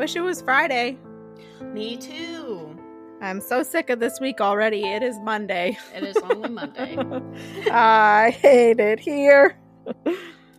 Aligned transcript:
Wish 0.00 0.16
it 0.16 0.22
was 0.22 0.40
Friday. 0.40 0.96
Me 1.74 1.94
too. 1.94 2.74
I'm 3.20 3.38
so 3.38 3.62
sick 3.62 3.90
of 3.90 4.00
this 4.00 4.18
week 4.18 4.40
already. 4.40 4.82
It 4.82 5.02
is 5.02 5.18
Monday. 5.20 5.76
It 5.94 6.02
is 6.04 6.16
only 6.16 6.48
Monday. 6.48 6.96
I 7.70 8.30
hate 8.30 8.80
it 8.80 8.98
here. 8.98 9.58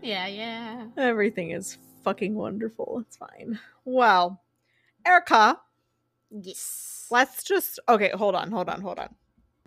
yeah, 0.03 0.27
yeah. 0.27 0.85
Everything 0.95 1.49
is 1.51 1.79
fucking 2.03 2.35
wonderful. 2.35 2.99
It's 3.07 3.17
fine. 3.17 3.57
Well, 3.83 4.39
Erica, 5.07 5.59
Yes. 6.29 7.07
let's 7.09 7.43
just 7.43 7.79
okay, 7.89 8.11
hold 8.13 8.35
on, 8.35 8.51
hold 8.51 8.69
on, 8.69 8.79
hold 8.79 8.99
on. 8.99 9.15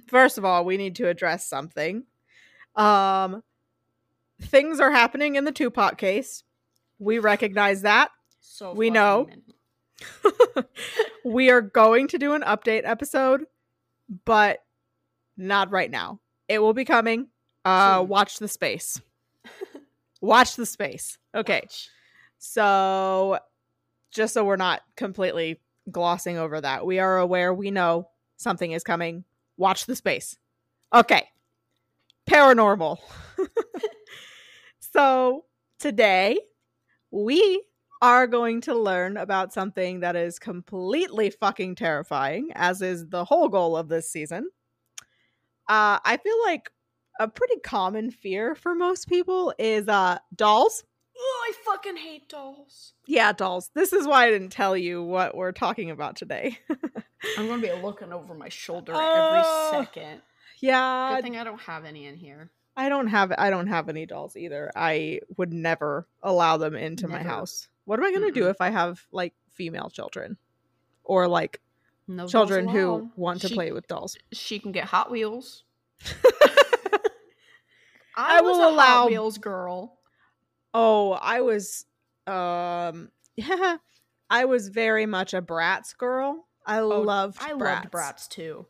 First 0.06 0.38
of 0.38 0.44
all, 0.44 0.64
we 0.64 0.76
need 0.76 0.94
to 0.96 1.08
address 1.08 1.48
something. 1.48 2.04
Um 2.76 3.42
things 4.40 4.78
are 4.78 4.92
happening 4.92 5.34
in 5.34 5.44
the 5.44 5.50
Tupac 5.52 5.98
case. 5.98 6.44
We 7.00 7.18
recognize 7.18 7.82
that. 7.82 8.12
So 8.40 8.72
we 8.72 8.90
know. 8.90 9.28
we 11.24 11.50
are 11.50 11.60
going 11.60 12.08
to 12.08 12.18
do 12.18 12.32
an 12.34 12.42
update 12.42 12.82
episode, 12.84 13.44
but 14.24 14.60
not 15.36 15.70
right 15.70 15.90
now. 15.90 16.20
It 16.48 16.60
will 16.60 16.74
be 16.74 16.84
coming. 16.84 17.28
Uh 17.64 18.00
Soon. 18.00 18.08
watch 18.08 18.38
the 18.38 18.48
space. 18.48 19.00
watch 20.20 20.56
the 20.56 20.66
space. 20.66 21.18
Okay. 21.34 21.60
Watch. 21.62 21.88
So 22.38 23.38
just 24.10 24.34
so 24.34 24.44
we're 24.44 24.56
not 24.56 24.82
completely 24.96 25.60
glossing 25.90 26.38
over 26.38 26.60
that. 26.60 26.86
We 26.86 26.98
are 26.98 27.18
aware, 27.18 27.52
we 27.52 27.70
know 27.70 28.08
something 28.36 28.72
is 28.72 28.84
coming. 28.84 29.24
Watch 29.56 29.86
the 29.86 29.96
space. 29.96 30.36
Okay. 30.94 31.26
Paranormal. 32.28 32.98
so 34.80 35.44
today 35.78 36.38
we 37.10 37.62
are 38.02 38.26
going 38.26 38.60
to 38.62 38.74
learn 38.74 39.16
about 39.16 39.52
something 39.52 40.00
that 40.00 40.16
is 40.16 40.38
completely 40.38 41.30
fucking 41.30 41.74
terrifying, 41.76 42.50
as 42.54 42.82
is 42.82 43.06
the 43.08 43.24
whole 43.24 43.48
goal 43.48 43.76
of 43.76 43.88
this 43.88 44.10
season. 44.10 44.48
Uh, 45.68 45.98
I 46.04 46.18
feel 46.22 46.36
like 46.44 46.70
a 47.18 47.28
pretty 47.28 47.58
common 47.60 48.10
fear 48.10 48.54
for 48.54 48.74
most 48.74 49.08
people 49.08 49.54
is 49.58 49.88
uh, 49.88 50.18
dolls. 50.34 50.84
Oh, 51.16 51.44
I 51.48 51.52
fucking 51.64 51.96
hate 51.96 52.28
dolls. 52.28 52.92
Yeah, 53.06 53.32
dolls. 53.32 53.70
This 53.74 53.92
is 53.92 54.06
why 54.06 54.26
I 54.26 54.30
didn't 54.30 54.50
tell 54.50 54.76
you 54.76 55.02
what 55.02 55.36
we're 55.36 55.52
talking 55.52 55.90
about 55.90 56.16
today. 56.16 56.58
I'm 57.38 57.46
gonna 57.48 57.62
be 57.62 57.72
looking 57.72 58.12
over 58.12 58.34
my 58.34 58.48
shoulder 58.50 58.92
Oh. 58.94 59.70
every 59.70 59.84
second. 59.86 60.22
yeah, 60.60 61.14
Good 61.16 61.22
thing 61.24 61.36
I 61.38 61.44
don't 61.44 61.60
have 61.62 61.84
any 61.84 62.06
in 62.06 62.16
here. 62.16 62.50
I 62.76 62.88
don't 62.88 63.06
have 63.06 63.32
I 63.38 63.48
don't 63.50 63.68
have 63.68 63.88
any 63.88 64.04
dolls 64.04 64.36
either. 64.36 64.70
I 64.74 65.20
would 65.38 65.52
never 65.52 66.08
allow 66.22 66.56
them 66.56 66.74
into 66.74 67.06
my 67.08 67.22
house. 67.22 67.68
What 67.84 67.98
am 67.98 68.04
I 68.04 68.10
going 68.12 68.22
to 68.26 68.30
do 68.40 68.48
if 68.48 68.60
I 68.60 68.70
have 68.70 69.02
like 69.12 69.34
female 69.52 69.90
children 69.90 70.36
or 71.04 71.28
like 71.28 71.60
No 72.08 72.26
children 72.26 72.66
who 72.68 73.10
want 73.16 73.40
to 73.42 73.48
She- 73.48 73.54
play 73.54 73.72
with 73.72 73.86
dolls? 73.88 74.16
She 74.32 74.58
can 74.58 74.72
get 74.72 74.84
Hot 74.86 75.10
Wheels. 75.10 75.64
I 78.16 78.40
was 78.42 78.56
will 78.58 78.64
a 78.64 78.70
allow- 78.72 78.84
Hot 79.02 79.10
Wheels 79.10 79.38
girl. 79.38 79.98
oh, 80.72 81.12
I 81.12 81.40
was 81.40 81.84
um 82.26 83.10
yeah, 83.36 83.76
I 84.30 84.44
was 84.44 84.68
very 84.68 85.06
much 85.06 85.34
a 85.34 85.42
Bratz 85.42 85.96
girl. 85.96 86.46
I 86.66 86.80
loved 86.80 87.38
Oh, 87.40 87.44
I 87.46 87.52
Bratz. 87.52 87.58
loved 87.60 87.90
Bratz 87.90 88.28
too. 88.28 88.66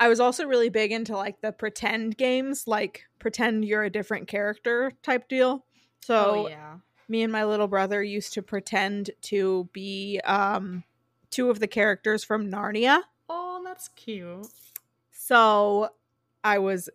I 0.00 0.08
was 0.08 0.18
also 0.20 0.44
really 0.46 0.68
big 0.68 0.90
into 0.90 1.16
like 1.16 1.40
the 1.40 1.52
pretend 1.52 2.16
games, 2.18 2.66
like 2.66 3.04
pretend 3.20 3.64
you're 3.64 3.84
a 3.84 3.90
different 3.90 4.26
character 4.28 4.92
type 5.02 5.28
deal. 5.28 5.64
So 6.02 6.44
oh 6.44 6.48
yeah. 6.48 6.74
Me 7.08 7.22
and 7.22 7.32
my 7.32 7.44
little 7.44 7.68
brother 7.68 8.02
used 8.02 8.32
to 8.34 8.42
pretend 8.42 9.10
to 9.22 9.68
be 9.72 10.20
um 10.24 10.84
two 11.30 11.50
of 11.50 11.58
the 11.58 11.66
characters 11.66 12.22
from 12.22 12.50
Narnia. 12.50 13.02
Oh, 13.28 13.60
that's 13.64 13.88
cute. 13.88 14.46
So 15.10 15.88
I 16.44 16.58
was 16.58 16.88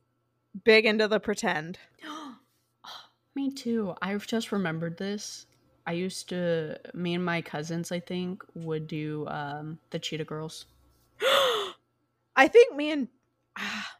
big 0.64 0.86
into 0.86 1.08
the 1.08 1.20
pretend. 1.20 1.80
Me 3.36 3.52
too. 3.52 3.94
I've 4.02 4.26
just 4.26 4.52
remembered 4.52 4.98
this. 4.98 5.46
I 5.86 5.94
used 5.94 6.30
to, 6.30 6.80
me 6.94 7.14
and 7.14 7.24
my 7.24 7.42
cousins, 7.42 7.92
I 7.92 8.00
think, 8.00 8.44
would 8.56 8.88
do 8.88 9.26
um, 9.28 9.80
the 9.92 10.00
Cheetah 10.00 10.26
Girls. 10.26 10.66
I 12.36 12.48
think 12.48 12.76
me 12.76 12.92
and 12.92 13.08
ah, 13.58 13.96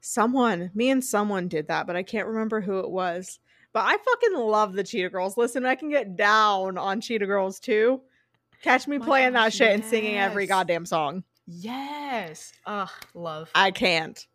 someone, 0.00 0.70
me 0.74 0.90
and 0.90 1.04
someone 1.04 1.46
did 1.46 1.68
that, 1.68 1.86
but 1.86 1.94
I 1.94 2.02
can't 2.02 2.26
remember 2.26 2.60
who 2.60 2.80
it 2.80 2.90
was. 2.90 3.38
But 3.72 3.84
I 3.84 3.96
fucking 3.96 4.38
love 4.38 4.72
the 4.72 4.84
Cheetah 4.84 5.10
Girls. 5.10 5.36
Listen, 5.36 5.66
I 5.66 5.74
can 5.74 5.90
get 5.90 6.16
down 6.16 6.78
on 6.78 7.00
Cheetah 7.00 7.26
Girls 7.26 7.60
too. 7.60 8.00
Catch 8.62 8.88
me 8.88 8.96
oh 8.96 9.00
My 9.00 9.06
playing 9.06 9.32
that 9.34 9.46
gosh, 9.46 9.54
shit 9.54 9.72
and 9.72 9.84
singing 9.84 10.16
every 10.16 10.46
goddamn 10.46 10.86
song. 10.86 11.22
Yes. 11.46 12.52
Ugh, 12.66 12.90
love. 13.14 13.50
I 13.54 13.70
can't. 13.70 14.26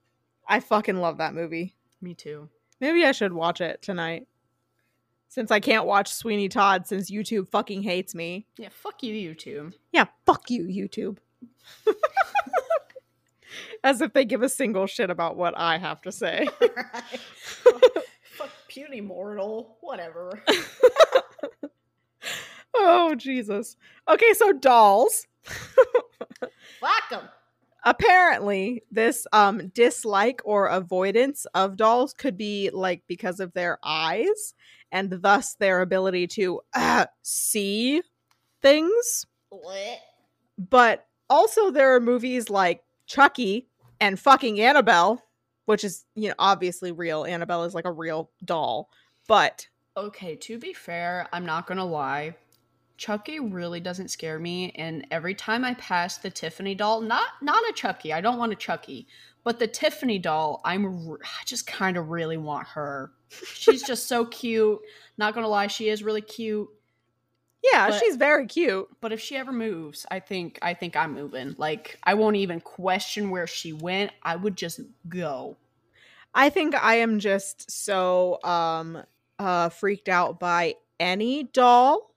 I 0.47 0.59
fucking 0.59 0.97
love 0.97 1.17
that 1.17 1.33
movie. 1.33 1.75
Me 2.01 2.13
too. 2.13 2.49
Maybe 2.79 3.05
I 3.05 3.11
should 3.11 3.33
watch 3.33 3.61
it 3.61 3.81
tonight. 3.81 4.27
Since 5.29 5.49
I 5.51 5.59
can't 5.59 5.85
watch 5.85 6.11
Sweeney 6.11 6.47
Todd 6.47 6.85
since 6.85 7.09
YouTube 7.09 7.49
fucking 7.49 7.81
hates 7.81 8.13
me. 8.13 8.45
Yeah, 8.57 8.69
fuck 8.71 9.01
you, 9.01 9.13
YouTube. 9.13 9.73
Yeah, 9.91 10.05
fuck 10.25 10.49
you, 10.51 10.63
YouTube. 10.65 11.17
As 13.83 13.99
if 14.01 14.13
they 14.13 14.25
give 14.25 14.43
a 14.43 14.49
single 14.49 14.85
shit 14.85 15.09
about 15.09 15.35
what 15.35 15.57
I 15.57 15.77
have 15.77 16.01
to 16.03 16.11
say. 16.11 16.47
fuck 17.41 17.81
puny 18.73 19.01
mortal. 19.01 19.77
Whatever. 19.81 20.41
oh, 22.73 23.15
Jesus. 23.15 23.77
Okay, 24.09 24.33
so 24.33 24.51
dolls. 24.51 25.27
fuck 25.43 27.09
them. 27.09 27.29
Apparently, 27.85 28.81
this 28.91 29.27
um 29.33 29.67
dislike 29.73 30.41
or 30.45 30.67
avoidance 30.67 31.45
of 31.53 31.75
dolls 31.75 32.13
could 32.13 32.37
be 32.37 32.69
like 32.71 33.03
because 33.07 33.41
of 33.41 33.51
their 33.53 33.77
eyes 33.83 34.53
and 34.91 35.11
thus 35.21 35.55
their 35.55 35.81
ability 35.81 36.27
to 36.27 36.61
uh, 36.73 37.05
see 37.23 38.01
things. 38.61 39.25
What? 39.49 39.99
But 40.57 41.07
also 41.29 41.71
there 41.71 41.93
are 41.95 41.99
movies 41.99 42.49
like 42.49 42.83
Chucky 43.05 43.67
and 43.99 44.17
fucking 44.17 44.61
Annabelle, 44.61 45.21
which 45.65 45.83
is, 45.83 46.05
you 46.15 46.29
know, 46.29 46.35
obviously 46.39 46.91
real. 46.91 47.23
Annabelle 47.23 47.63
is 47.63 47.73
like 47.73 47.85
a 47.85 47.91
real 47.91 48.31
doll. 48.43 48.89
But 49.27 49.67
Okay, 49.95 50.35
to 50.37 50.57
be 50.57 50.73
fair, 50.73 51.27
I'm 51.31 51.45
not 51.45 51.67
gonna 51.67 51.85
lie. 51.85 52.35
Chucky 52.97 53.39
really 53.39 53.79
doesn't 53.79 54.09
scare 54.09 54.39
me, 54.39 54.71
and 54.75 55.05
every 55.11 55.35
time 55.35 55.65
I 55.65 55.73
pass 55.75 56.17
the 56.17 56.29
Tiffany 56.29 56.75
doll, 56.75 57.01
not 57.01 57.27
not 57.41 57.67
a 57.69 57.73
Chucky, 57.73 58.13
I 58.13 58.21
don't 58.21 58.37
want 58.37 58.51
a 58.53 58.55
Chucky, 58.55 59.07
but 59.43 59.59
the 59.59 59.67
Tiffany 59.67 60.19
doll, 60.19 60.61
I'm 60.63 61.09
r- 61.09 61.19
I 61.23 61.43
just 61.45 61.67
kind 61.67 61.97
of 61.97 62.09
really 62.09 62.37
want 62.37 62.67
her. 62.69 63.11
She's 63.53 63.83
just 63.83 64.07
so 64.07 64.25
cute. 64.39 64.79
Not 65.17 65.33
gonna 65.33 65.47
lie, 65.47 65.67
she 65.67 65.89
is 65.89 66.03
really 66.03 66.21
cute. 66.21 66.69
Yeah, 67.71 67.89
But- 67.89 67.99
she's 67.99 68.15
very 68.17 68.45
cute. 68.47 68.87
But 69.01 69.11
if 69.13 69.19
she 69.21 69.35
ever 69.37 69.51
moves, 69.51 70.05
I 70.11 70.19
think 70.19 70.59
I 70.61 70.73
think 70.73 70.95
I'm 70.95 71.13
moving. 71.13 71.55
Like 71.57 71.97
I 72.03 72.13
won't 72.15 72.35
even 72.35 72.59
question 72.61 73.29
where 73.29 73.47
she 73.47 73.73
went. 73.73 74.11
I 74.21 74.35
would 74.35 74.55
just 74.55 74.81
go. 75.07 75.55
I 76.35 76.49
think 76.49 76.75
I 76.75 76.95
am 76.95 77.19
just 77.19 77.69
so 77.71 78.39
um 78.43 79.03
uh 79.39 79.69
freaked 79.69 80.09
out 80.09 80.39
by 80.39 80.75
any 80.99 81.43
doll. 81.43 82.13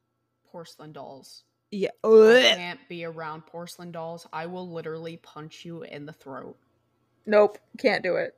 Porcelain 0.50 0.92
dolls. 0.92 1.44
Yeah. 1.70 1.90
I 2.04 2.08
Ugh. 2.08 2.42
can't 2.56 2.80
be 2.88 3.04
around 3.04 3.46
porcelain 3.46 3.92
dolls. 3.92 4.26
I 4.32 4.46
will 4.46 4.70
literally 4.70 5.16
punch 5.18 5.64
you 5.64 5.82
in 5.82 6.06
the 6.06 6.12
throat. 6.12 6.56
Nope, 7.26 7.58
can't 7.78 8.02
do 8.02 8.16
it. 8.16 8.34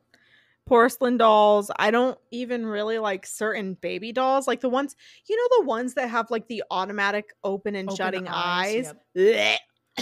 Porcelain 0.68 1.16
dolls. 1.16 1.70
I 1.76 1.90
don't 1.90 2.18
even 2.30 2.66
really 2.66 2.98
like 2.98 3.26
certain 3.26 3.74
baby 3.74 4.12
dolls, 4.12 4.46
like 4.46 4.60
the 4.60 4.68
ones 4.68 4.94
you 5.28 5.36
know 5.36 5.60
the 5.62 5.66
ones 5.66 5.94
that 5.94 6.08
have 6.10 6.30
like 6.30 6.46
the 6.48 6.62
automatic 6.70 7.34
open 7.44 7.74
and 7.74 7.88
Open 7.88 7.96
shutting 7.96 8.28
eyes. 8.28 8.88
eyes, 8.88 8.94
Blech. 9.16 9.56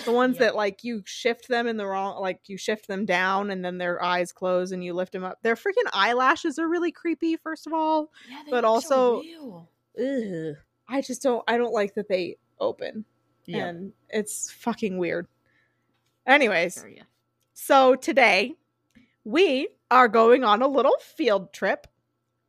The 0.05 0.13
ones 0.13 0.35
Yep. 0.35 0.41
that 0.41 0.57
like 0.57 0.85
you 0.85 1.03
shift 1.07 1.49
them 1.49 1.67
in 1.67 1.79
the 1.79 1.87
wrong 1.87 2.21
like 2.21 2.41
you 2.49 2.59
shift 2.59 2.87
them 2.87 3.07
down 3.07 3.51
and 3.51 3.65
then 3.65 3.79
their 3.79 4.03
eyes 4.03 4.31
close 4.31 4.73
and 4.73 4.85
you 4.85 4.93
lift 4.93 5.13
them 5.13 5.25
up. 5.25 5.39
Their 5.43 5.55
freaking 5.55 5.89
eyelashes 5.95 6.59
are 6.59 6.69
really 6.69 6.93
creepy 6.93 7.37
first 7.37 7.67
of 7.67 7.73
all. 7.73 8.11
Yeah, 8.29 8.43
they 8.45 8.51
But 8.51 8.65
look 8.65 8.71
also- 8.73 9.23
so 9.23 9.23
real. 9.23 9.71
Ugh. 10.51 10.57
I 10.89 11.01
just 11.01 11.23
don't 11.23 11.43
I 11.49 11.57
don't 11.57 11.73
like 11.73 11.95
that 11.95 12.09
they 12.09 12.37
open. 12.61 13.05
Yeah. 13.47 13.67
And 13.67 13.93
it's 14.11 14.51
fucking 14.51 14.99
weird. 14.99 15.29
Anyways, 16.27 16.85
so 17.55 17.95
today 17.95 18.55
we 19.25 19.69
are 19.91 20.09
going 20.09 20.45
on 20.45 20.63
a 20.63 20.69
little 20.69 20.97
field 21.01 21.53
trip 21.53 21.87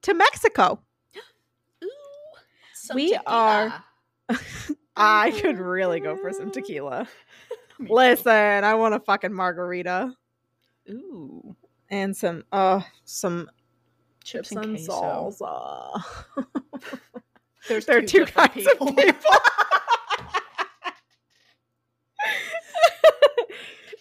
to 0.04 0.14
Mexico. 0.14 0.82
Ooh, 1.84 1.88
We 2.96 3.18
are- 3.26 3.84
I 4.98 5.32
could 5.32 5.60
really 5.60 6.00
go 6.00 6.18
for 6.18 6.32
some 6.34 6.52
tequila. 6.52 7.08
Listen, 7.80 8.64
I 8.64 8.74
want 8.76 8.96
a 8.96 9.00
fucking 9.00 9.32
margarita 9.34 10.14
Ooh, 10.90 11.56
and 11.90 12.18
some 12.18 12.44
uh 12.52 12.82
some 13.06 13.50
chips, 14.24 14.50
chips 14.50 14.52
and 14.54 14.66
and 14.66 14.78
salsa. 14.78 16.02
There's 17.68 17.86
there 17.86 17.98
are 17.98 18.02
two 18.02 18.26
different 18.26 18.54
kinds 18.54 18.68
of 18.68 18.96
people. 18.96 19.32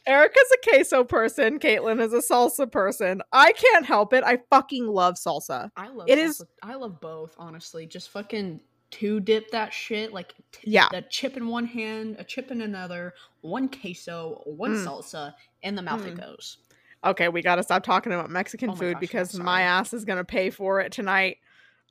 Erica's 0.06 0.53
a 0.53 0.70
queso 0.70 1.05
person. 1.05 1.58
Kaitlyn 1.58 2.00
is 2.00 2.12
a 2.12 2.19
salsa 2.19 2.70
person. 2.70 3.23
I 3.32 3.53
can't 3.53 3.85
help 3.85 4.12
it. 4.12 4.23
I 4.25 4.38
fucking 4.50 4.87
love 4.87 5.14
salsa. 5.14 5.70
I 5.76 5.88
love 5.88 6.08
It 6.08 6.19
it 6.19 6.23
is-. 6.23 6.44
I 6.62 6.75
love 6.75 7.00
both, 7.00 7.35
honestly. 7.38 7.87
Just 7.87 8.11
fucking 8.11 8.61
two 8.91 9.19
dip 9.20 9.50
that 9.50 9.73
shit. 9.73 10.12
Like 10.12 10.35
t- 10.53 10.70
Yeah. 10.70 10.88
a 10.93 11.03
chip 11.03 11.37
in 11.37 11.49
one 11.49 11.67
hand, 11.67 12.17
a 12.20 12.25
chip 12.25 12.50
in 12.53 12.61
another, 12.61 13.14
one 13.41 13.69
queso, 13.69 14.43
one 14.47 14.75
Mm. 14.76 14.87
salsa, 14.87 15.35
and 15.64 15.76
the 15.76 15.82
mouth 15.82 16.06
it 16.06 16.14
Mm. 16.14 16.20
goes. 16.20 16.59
Okay, 17.05 17.29
we 17.29 17.43
got 17.43 17.56
to 17.56 17.62
stop 17.62 17.82
talking 17.82 18.12
about 18.12 18.31
Mexican 18.31 18.70
Oh 18.70 18.75
food 18.76 18.94
gosh, 18.94 19.00
because 19.00 19.38
my 19.38 19.62
ass 19.62 19.93
is 19.93 20.05
going 20.05 20.19
to 20.19 20.25
pay 20.25 20.50
for 20.50 20.81
it 20.81 20.93
tonight. 20.93 21.38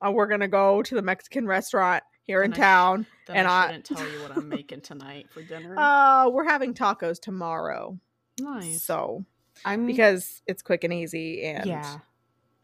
Uh, 0.05 0.11
we're 0.11 0.27
going 0.27 0.39
to 0.41 0.47
go 0.47 0.81
to 0.83 0.95
the 0.95 1.01
Mexican 1.01 1.47
restaurant 1.47 2.03
here 2.21 2.43
in 2.43 2.51
I 2.53 2.55
town. 2.55 3.05
Then 3.27 3.37
And 3.37 3.47
I 3.47 3.51
I- 3.63 3.67
shouldn't 3.67 3.85
tell 3.85 4.09
you 4.09 4.21
what 4.21 4.31
I'm 4.35 4.49
making 4.49 4.81
tonight 4.81 5.29
for 5.29 5.41
dinner. 5.43 5.75
Uh, 5.77 6.29
we're 6.29 6.43
having 6.47 6.73
tacos 6.73 7.19
tomorrow. 7.21 7.97
Nice. 8.39 8.83
So, 8.83 9.25
I'm 9.63 9.85
because 9.85 10.41
it's 10.47 10.61
quick 10.61 10.83
and 10.83 10.93
easy 10.93 11.43
and 11.43 11.65
yeah, 11.65 11.97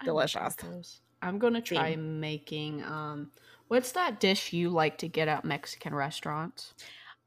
delicious. 0.04 0.56
I'm 1.22 1.40
gonna 1.40 1.62
try 1.62 1.92
Same. 1.92 2.20
making 2.20 2.84
um. 2.84 3.32
What's 3.68 3.94
that 3.94 4.20
dish 4.20 4.52
you 4.52 4.70
like 4.70 4.98
to 4.98 5.08
get 5.08 5.30
at 5.30 5.46
Mexican 5.46 5.96
restaurants? 5.96 6.74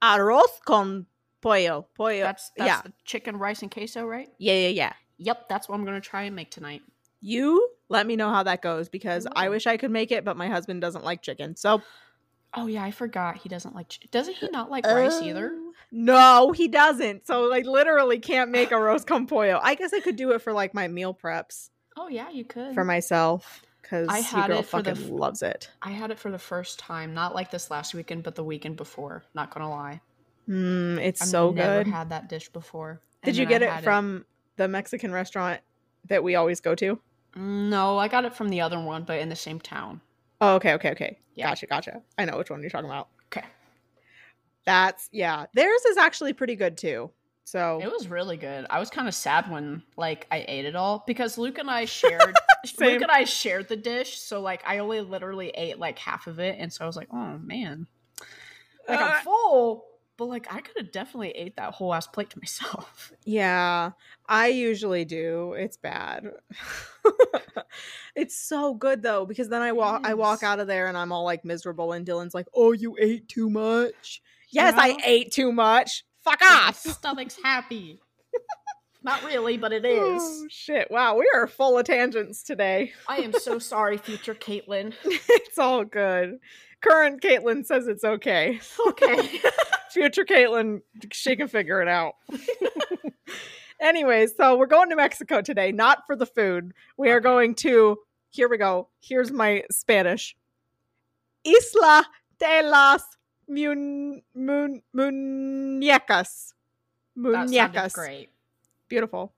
arroz 0.05 0.61
con 0.65 1.07
pollo. 1.41 1.87
Pollo. 1.97 2.21
That's 2.21 2.51
that's 2.57 2.85
yeah. 2.85 2.91
chicken, 3.05 3.39
rice, 3.39 3.63
and 3.63 3.71
queso, 3.71 4.05
right? 4.05 4.29
Yeah, 4.39 4.55
yeah, 4.55 4.69
yeah. 4.69 4.93
Yep, 5.19 5.49
that's 5.49 5.69
what 5.69 5.77
I'm 5.77 5.85
gonna 5.85 6.01
try 6.01 6.25
and 6.25 6.37
make 6.37 6.51
tonight. 6.51 6.83
You 7.21 7.71
let 7.89 8.07
me 8.07 8.17
know 8.17 8.31
how 8.31 8.43
that 8.43 8.61
goes 8.61 8.89
because 8.89 9.27
I 9.35 9.49
wish 9.49 9.67
I 9.67 9.77
could 9.77 9.91
make 9.91 10.13
it, 10.13 10.25
but 10.25 10.37
my 10.37 10.49
husband 10.49 10.81
doesn't 10.81 11.05
like 11.05 11.23
chicken. 11.23 11.57
So 11.57 11.83
Oh 12.57 12.67
yeah, 12.67 12.85
I 12.85 12.91
forgot 12.91 13.39
he 13.39 13.49
doesn't 13.49 13.75
like. 13.75 13.93
Doesn't 14.11 14.35
he 14.35 14.47
uh, 14.47 14.51
not 14.51 14.71
like 14.71 14.87
rice 14.87 15.21
either? 15.23 15.51
Oh, 15.55 15.73
No, 15.91 16.53
he 16.53 16.69
doesn't. 16.69 17.27
So 17.27 17.53
I 17.53 17.61
literally 17.61 18.19
can't 18.19 18.51
make 18.51 18.71
arroz 18.71 19.05
con 19.07 19.27
pollo. 19.27 19.61
I 19.63 19.75
guess 19.75 19.93
I 19.93 20.01
could 20.01 20.17
do 20.17 20.33
it 20.33 20.43
for 20.43 20.53
like 20.53 20.75
my 20.75 20.89
meal 20.89 21.15
preps 21.15 21.71
Oh 21.97 22.09
yeah, 22.09 22.31
you 22.31 22.45
could. 22.45 22.75
for 22.75 22.85
myself 22.85 23.63
because 23.83 24.09
I 24.09 24.19
had 24.21 24.49
girl 24.49 24.61
it 24.61 24.67
for 24.67 24.83
the 24.83 24.91
fucking 24.95 25.05
f- 25.05 25.11
loves 25.21 25.43
it. 25.43 25.71
I 25.83 25.91
had 25.91 26.11
it 26.11 26.19
for 26.19 26.31
the 26.31 26.39
first 26.39 26.79
time, 26.79 27.15
not 27.15 27.35
like 27.35 27.51
this 27.51 27.71
last 27.71 27.95
weekend, 27.95 28.23
but 28.25 28.35
the 28.35 28.45
weekend 28.45 28.77
before. 28.77 29.23
Not 29.35 29.53
gonna 29.53 29.71
lie, 29.71 30.01
Mm, 30.49 30.99
it's 30.99 31.23
I've 31.23 31.29
so 31.29 31.51
never 31.51 31.79
good. 31.85 31.87
had 31.89 32.11
that 32.11 32.29
dish 32.29 32.49
before. 32.51 33.01
Did 33.23 33.37
you 33.37 33.47
get 33.47 33.63
it 33.63 33.83
from 33.83 34.27
the 34.57 34.69
Mexican 34.69 35.13
restaurant 35.13 35.61
that 36.09 36.23
we 36.23 36.35
always 36.35 36.61
go 36.61 36.75
to? 36.75 37.01
Mm, 37.37 37.69
no, 37.71 37.97
I 37.99 38.09
got 38.09 38.25
it 38.25 38.35
from 38.35 38.49
the 38.51 38.61
other 38.61 38.79
one, 38.81 39.05
but 39.05 39.19
in 39.21 39.29
the 39.29 39.37
same 39.37 39.59
town. 39.61 40.01
Oh, 40.45 40.55
okay, 40.57 40.75
okay, 40.75 40.91
okay. 40.91 41.19
Yeah. 41.35 41.49
Gotcha, 41.49 41.67
gotcha. 41.67 42.03
I 42.19 42.27
know 42.27 42.37
which 42.37 42.51
one 42.51 42.61
you're 42.61 42.71
talking 42.71 42.89
about. 42.91 43.09
Okay, 43.33 43.47
That's 44.67 45.09
yeah. 45.11 45.47
Theirs 45.55 45.85
is 45.87 45.97
actually 45.97 46.35
pretty 46.35 46.55
good 46.55 46.77
too. 46.77 47.11
So 47.45 47.81
it 47.83 47.91
was 47.91 48.09
really 48.09 48.37
good. 48.37 48.67
I 48.69 48.79
was 48.79 48.91
kind 48.91 49.09
of 49.09 49.15
sad 49.15 49.51
when 49.51 49.83
like 49.97 50.27
I 50.31 50.45
ate 50.47 50.65
it 50.67 50.77
all 50.77 51.03
because 51.07 51.39
Luke 51.39 51.59
and 51.59 51.71
I 51.71 51.85
shared. 52.01 52.35
Luke 52.79 53.03
and 53.03 53.11
I 53.11 53.25
shared 53.25 53.69
the 53.69 53.77
dish, 53.77 54.19
so 54.19 54.41
like 54.41 54.63
I 54.67 54.79
only 54.79 55.01
literally 55.01 55.49
ate 55.49 55.79
like 55.79 55.99
half 55.99 56.27
of 56.27 56.39
it, 56.39 56.57
and 56.59 56.73
so 56.73 56.85
I 56.85 56.87
was 56.87 56.97
like, 56.97 57.09
oh 57.13 57.39
man, 57.39 57.87
like 58.89 59.01
Uh, 59.01 59.05
I'm 59.05 59.25
full. 59.25 59.87
But 60.17 60.27
like 60.27 60.47
I 60.53 60.61
could 60.61 60.77
have 60.77 60.93
definitely 60.93 61.31
ate 61.31 61.57
that 61.57 61.75
whole 61.75 61.93
ass 61.93 62.07
plate 62.07 62.31
to 62.31 62.39
myself. 62.39 63.13
Yeah, 63.27 63.93
I 64.29 64.49
usually 64.49 65.07
do. 65.07 65.55
It's 65.55 65.79
bad. 65.79 66.31
it's 68.15 68.37
so 68.37 68.75
good 68.75 69.03
though 69.03 69.25
because 69.25 69.49
then 69.49 69.63
I 69.63 69.73
walk 69.73 70.03
I 70.05 70.13
walk 70.13 70.43
out 70.43 70.61
of 70.61 70.67
there 70.67 70.89
and 70.89 70.97
I'm 70.97 71.11
all 71.11 71.25
like 71.25 71.43
miserable 71.45 71.93
and 71.93 72.07
Dylan's 72.07 72.35
like, 72.35 72.47
"Oh, 72.55 72.73
you 72.73 72.97
ate 73.01 73.29
too 73.29 73.49
much." 73.49 74.21
Yes, 74.51 74.75
I 74.77 74.97
ate 75.05 75.33
too 75.33 75.53
much. 75.53 76.05
Fuck 76.23 76.43
off. 76.43 76.77
stomach's 76.77 77.39
happy. 77.43 78.01
Not 79.03 79.23
really, 79.25 79.57
but 79.57 79.73
it 79.73 79.85
is. 79.85 80.23
Oh 80.23 80.47
shit. 80.49 80.91
Wow, 80.91 81.17
we 81.17 81.31
are 81.35 81.47
full 81.47 81.79
of 81.79 81.85
tangents 81.87 82.43
today. 82.43 82.93
I 83.09 83.19
am 83.19 83.33
so 83.33 83.59
sorry, 83.59 83.99
future 83.99 84.35
Kaitlyn. 84.35 84.95
it's 85.05 85.59
all 85.59 85.85
good. 85.85 86.39
Current 86.81 87.21
Kaitlyn 87.23 87.65
says 87.67 87.87
it's 87.87 88.05
okay. 88.05 88.61
Okay. 88.89 89.41
Future 89.95 90.25
Kaitlyn, 90.25 90.83
she 91.13 91.37
can 91.37 91.47
figure 91.47 91.81
it 91.81 91.89
out. 91.89 92.15
Anyways, 93.81 94.37
so 94.37 94.57
we're 94.57 94.67
going 94.67 94.91
to 94.91 94.97
Mexico 94.97 95.41
today, 95.41 95.71
not 95.71 96.05
for 96.07 96.17
the 96.17 96.27
food. 96.27 96.73
We 96.97 97.11
are 97.11 97.21
going 97.21 97.55
to, 97.57 97.99
here 98.31 98.49
we 98.49 98.59
go. 98.59 98.89
Here's 99.01 99.31
my 99.31 99.63
Spanish 99.71 100.37
Isla 101.45 102.07
de 102.41 102.63
las 102.63 103.05
Mun, 103.47 104.21
mun, 104.35 104.83
Muñecas. 104.97 106.55
Muñecas. 107.17 107.93
great. 107.93 108.31
Beautiful. 108.89 109.33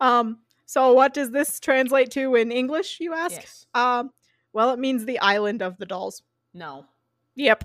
Um, 0.00 0.38
so 0.64 0.94
what 0.94 1.12
does 1.12 1.30
this 1.30 1.60
translate 1.60 2.10
to 2.12 2.36
in 2.36 2.50
English, 2.50 3.00
you 3.00 3.12
ask? 3.12 3.34
Yes. 3.34 3.66
Um, 3.74 4.12
well, 4.54 4.70
it 4.70 4.78
means 4.78 5.04
the 5.04 5.18
island 5.18 5.60
of 5.62 5.76
the 5.76 5.86
dolls. 5.86 6.22
No. 6.54 6.86
Yep. 7.34 7.64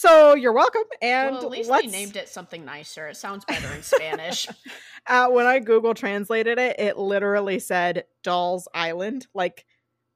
So 0.00 0.34
you're 0.34 0.54
welcome. 0.54 0.84
And 1.02 1.34
well, 1.36 1.44
at 1.44 1.50
least 1.50 1.70
they 1.70 1.86
named 1.86 2.16
it 2.16 2.30
something 2.30 2.64
nicer. 2.64 3.06
It 3.08 3.18
sounds 3.18 3.44
better 3.44 3.70
in 3.74 3.82
Spanish. 3.82 4.48
uh, 5.06 5.28
when 5.28 5.46
I 5.46 5.58
Google 5.58 5.92
translated 5.92 6.58
it, 6.58 6.80
it 6.80 6.96
literally 6.96 7.58
said 7.58 8.04
Dolls 8.22 8.66
Island, 8.72 9.26
like 9.34 9.66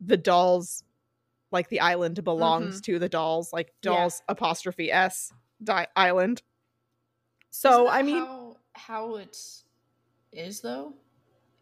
the 0.01 0.17
dolls, 0.17 0.85
like 1.53 1.69
the 1.69 1.81
island 1.81 2.25
belongs 2.25 2.81
to 2.83 2.99
the 2.99 3.11
dolls, 3.11 3.53
like 3.53 3.67
Mm-hmm. 3.67 3.93
Yeah. 3.93 3.99
dolls 4.01 4.23
apostrophe 4.27 4.91
s 4.91 5.31
di- 5.63 5.87
island. 5.95 6.41
So 7.51 7.87
I 7.87 8.01
mean, 8.03 8.17
how, 8.25 8.57
how 8.73 9.17
it's 9.17 9.65
is 10.33 10.63
though. 10.63 10.95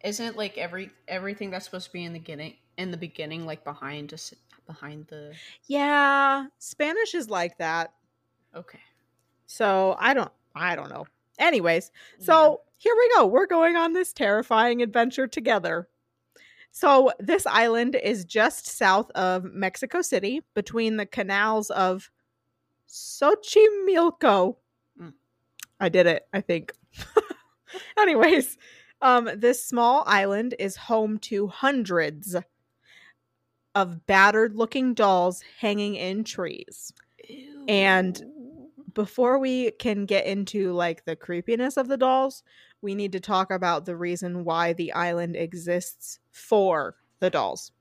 Isn't 0.01 0.37
like 0.37 0.57
every 0.57 0.91
everything 1.09 1.51
that's 1.51 1.65
supposed 1.65 1.87
to 1.87 1.91
be 1.93 2.05
in 2.05 2.13
the 2.13 2.19
beginning 2.19 2.55
in 2.77 2.91
the 2.91 2.97
beginning 2.97 3.45
like 3.45 3.65
behind 3.65 4.13
us 4.13 4.33
behind 4.65 5.07
the 5.07 5.33
yeah, 5.67 6.45
Spanish 6.59 7.13
is 7.15 7.29
like 7.29 7.57
that. 7.57 7.91
Okay. 8.55 8.79
So 9.45 9.95
I 9.99 10.13
don't, 10.13 10.31
I 10.55 10.75
don't 10.75 10.89
know. 10.89 11.05
Anyways, 11.39 11.91
So 12.19 12.61
here 12.77 12.93
we 12.97 13.09
go. 13.15 13.25
We're 13.25 13.47
going 13.47 13.75
on 13.75 13.93
this 13.93 14.13
terrifying 14.13 14.81
adventure 14.81 15.27
together. 15.27 15.87
So, 16.75 17.11
this 17.19 17.45
island 17.45 17.95
is 17.95 18.25
just 18.25 18.65
south 18.65 19.11
of 19.11 19.43
Mexico 19.43 20.01
City 20.01 20.41
between 20.55 20.97
the 20.97 21.05
canals 21.05 21.69
of 21.69 22.09
Xochimilco. 22.89 24.55
Mm. 24.99 25.13
I 25.79 25.89
did 25.89 26.07
it, 26.07 26.27
I 26.33 26.41
think. 26.41 26.71
Anyways, 27.97 28.57
um, 29.03 29.29
this 29.35 29.63
small 29.63 30.03
island 30.07 30.55
is 30.57 30.75
home 30.75 31.19
to 31.19 31.45
hundreds 31.45 32.35
of 33.75 34.05
battered 34.07 34.55
looking 34.55 34.95
dolls 34.95 35.43
hanging 35.59 35.93
in 35.93 36.23
trees 36.23 36.91
and 37.67 38.17
Ew. 38.17 38.32
Before 38.93 39.39
we 39.39 39.71
can 39.71 40.05
get 40.05 40.25
into 40.25 40.71
like 40.73 41.05
the 41.05 41.15
creepiness 41.15 41.77
of 41.77 41.87
the 41.87 41.97
dolls, 41.97 42.43
we 42.81 42.95
need 42.95 43.11
to 43.13 43.19
talk 43.19 43.51
about 43.51 43.85
the 43.85 43.95
reason 43.95 44.43
why 44.43 44.73
the 44.73 44.93
island 44.93 45.35
exists 45.35 46.19
for 46.31 46.95
the 47.19 47.29
dolls. 47.29 47.71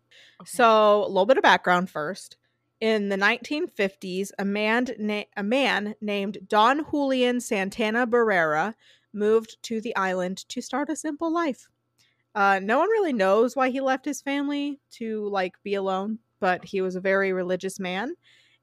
Okay. 0.40 0.48
So, 0.48 1.04
a 1.04 1.08
little 1.08 1.26
bit 1.26 1.38
of 1.38 1.42
background 1.42 1.90
first. 1.90 2.36
In 2.80 3.08
the 3.08 3.16
1950s, 3.16 4.30
a 4.38 4.44
man 4.44 4.88
na- 4.98 5.24
a 5.36 5.42
man 5.42 5.94
named 6.00 6.38
Don 6.48 6.84
Julian 6.90 7.40
Santana 7.40 8.06
Barrera 8.06 8.74
moved 9.12 9.62
to 9.62 9.80
the 9.80 9.94
island 9.94 10.48
to 10.48 10.60
start 10.60 10.88
a 10.88 10.96
simple 10.96 11.32
life. 11.32 11.68
Uh, 12.34 12.60
no 12.62 12.78
one 12.78 12.88
really 12.88 13.12
knows 13.12 13.54
why 13.54 13.68
he 13.68 13.80
left 13.80 14.04
his 14.04 14.22
family 14.22 14.80
to 14.92 15.28
like 15.28 15.62
be 15.62 15.74
alone, 15.74 16.18
but 16.40 16.64
he 16.64 16.80
was 16.80 16.96
a 16.96 17.00
very 17.00 17.32
religious 17.32 17.78
man 17.78 18.14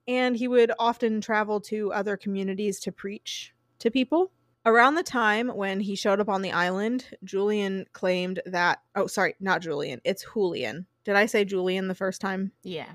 and 0.10 0.36
he 0.36 0.48
would 0.48 0.72
often 0.80 1.22
travel 1.22 1.62
to 1.62 1.94
other 1.94 2.18
communities 2.18 2.80
to 2.80 2.92
preach 2.92 3.54
to 3.78 3.92
people. 3.92 4.32
Around 4.66 4.96
the 4.96 5.04
time 5.04 5.50
when 5.50 5.80
he 5.80 5.96
showed 5.96 6.20
up 6.20 6.28
on 6.28 6.42
the 6.42 6.52
island, 6.52 7.06
Julian 7.24 7.86
claimed 7.94 8.42
that. 8.48 8.82
Oh, 8.96 9.06
sorry, 9.06 9.36
not 9.40 9.62
Julian. 9.62 10.02
It's 10.04 10.26
Julian. 10.34 10.88
Did 11.06 11.16
I 11.16 11.28
say 11.28 11.46
Julian 11.46 11.88
the 11.88 11.96
first 11.96 12.22
time? 12.22 12.52
Yeah. 12.64 12.90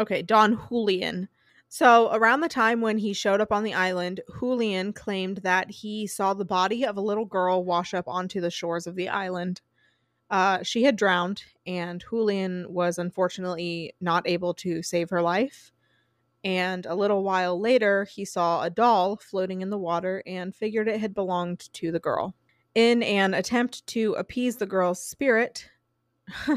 Okay, 0.00 0.22
Don 0.22 0.58
Julian. 0.68 1.28
So, 1.68 2.10
around 2.14 2.40
the 2.40 2.48
time 2.48 2.80
when 2.80 2.96
he 2.96 3.12
showed 3.12 3.42
up 3.42 3.52
on 3.52 3.62
the 3.62 3.74
island, 3.74 4.22
Julian 4.40 4.94
claimed 4.94 5.38
that 5.38 5.70
he 5.70 6.06
saw 6.06 6.32
the 6.32 6.46
body 6.46 6.86
of 6.86 6.96
a 6.96 7.02
little 7.02 7.26
girl 7.26 7.62
wash 7.62 7.92
up 7.92 8.08
onto 8.08 8.40
the 8.40 8.50
shores 8.50 8.86
of 8.86 8.96
the 8.96 9.10
island. 9.10 9.60
Uh, 10.30 10.62
she 10.62 10.84
had 10.84 10.96
drowned, 10.96 11.42
and 11.66 12.02
Julian 12.08 12.72
was 12.72 12.98
unfortunately 12.98 13.92
not 14.00 14.26
able 14.26 14.54
to 14.54 14.82
save 14.82 15.10
her 15.10 15.20
life. 15.20 15.72
And 16.44 16.86
a 16.86 16.94
little 16.94 17.22
while 17.22 17.58
later, 17.60 18.04
he 18.04 18.24
saw 18.24 18.62
a 18.62 18.70
doll 18.70 19.16
floating 19.16 19.60
in 19.60 19.70
the 19.70 19.78
water 19.78 20.22
and 20.26 20.54
figured 20.54 20.88
it 20.88 21.00
had 21.00 21.14
belonged 21.14 21.72
to 21.74 21.90
the 21.90 21.98
girl. 21.98 22.34
In 22.74 23.02
an 23.02 23.34
attempt 23.34 23.86
to 23.88 24.14
appease 24.14 24.56
the 24.56 24.66
girl's 24.66 25.02
spirit, 25.02 25.68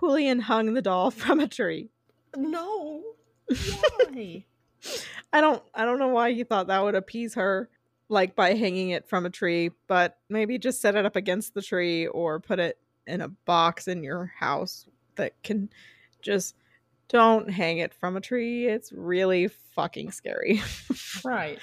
Julian 0.00 0.40
hung 0.40 0.74
the 0.74 0.82
doll 0.82 1.10
from 1.10 1.40
a 1.40 1.48
tree. 1.48 1.88
No. 2.36 3.02
Why? 3.46 4.44
I 5.32 5.40
don't 5.40 5.62
I 5.74 5.84
don't 5.84 5.98
know 5.98 6.08
why 6.08 6.32
he 6.32 6.44
thought 6.44 6.68
that 6.68 6.82
would 6.82 6.94
appease 6.94 7.34
her 7.34 7.68
like 8.08 8.36
by 8.36 8.54
hanging 8.54 8.90
it 8.90 9.08
from 9.08 9.26
a 9.26 9.30
tree, 9.30 9.70
but 9.86 10.18
maybe 10.28 10.58
just 10.58 10.80
set 10.80 10.94
it 10.94 11.06
up 11.06 11.16
against 11.16 11.54
the 11.54 11.62
tree 11.62 12.06
or 12.06 12.38
put 12.38 12.58
it 12.58 12.78
in 13.06 13.20
a 13.20 13.28
box 13.28 13.88
in 13.88 14.04
your 14.04 14.32
house 14.38 14.86
that 15.16 15.32
can 15.42 15.70
just 16.22 16.54
don't 17.08 17.50
hang 17.50 17.78
it 17.78 17.94
from 17.94 18.16
a 18.16 18.20
tree. 18.20 18.66
It's 18.66 18.92
really 18.92 19.48
fucking 19.48 20.12
scary. 20.12 20.62
right. 21.24 21.58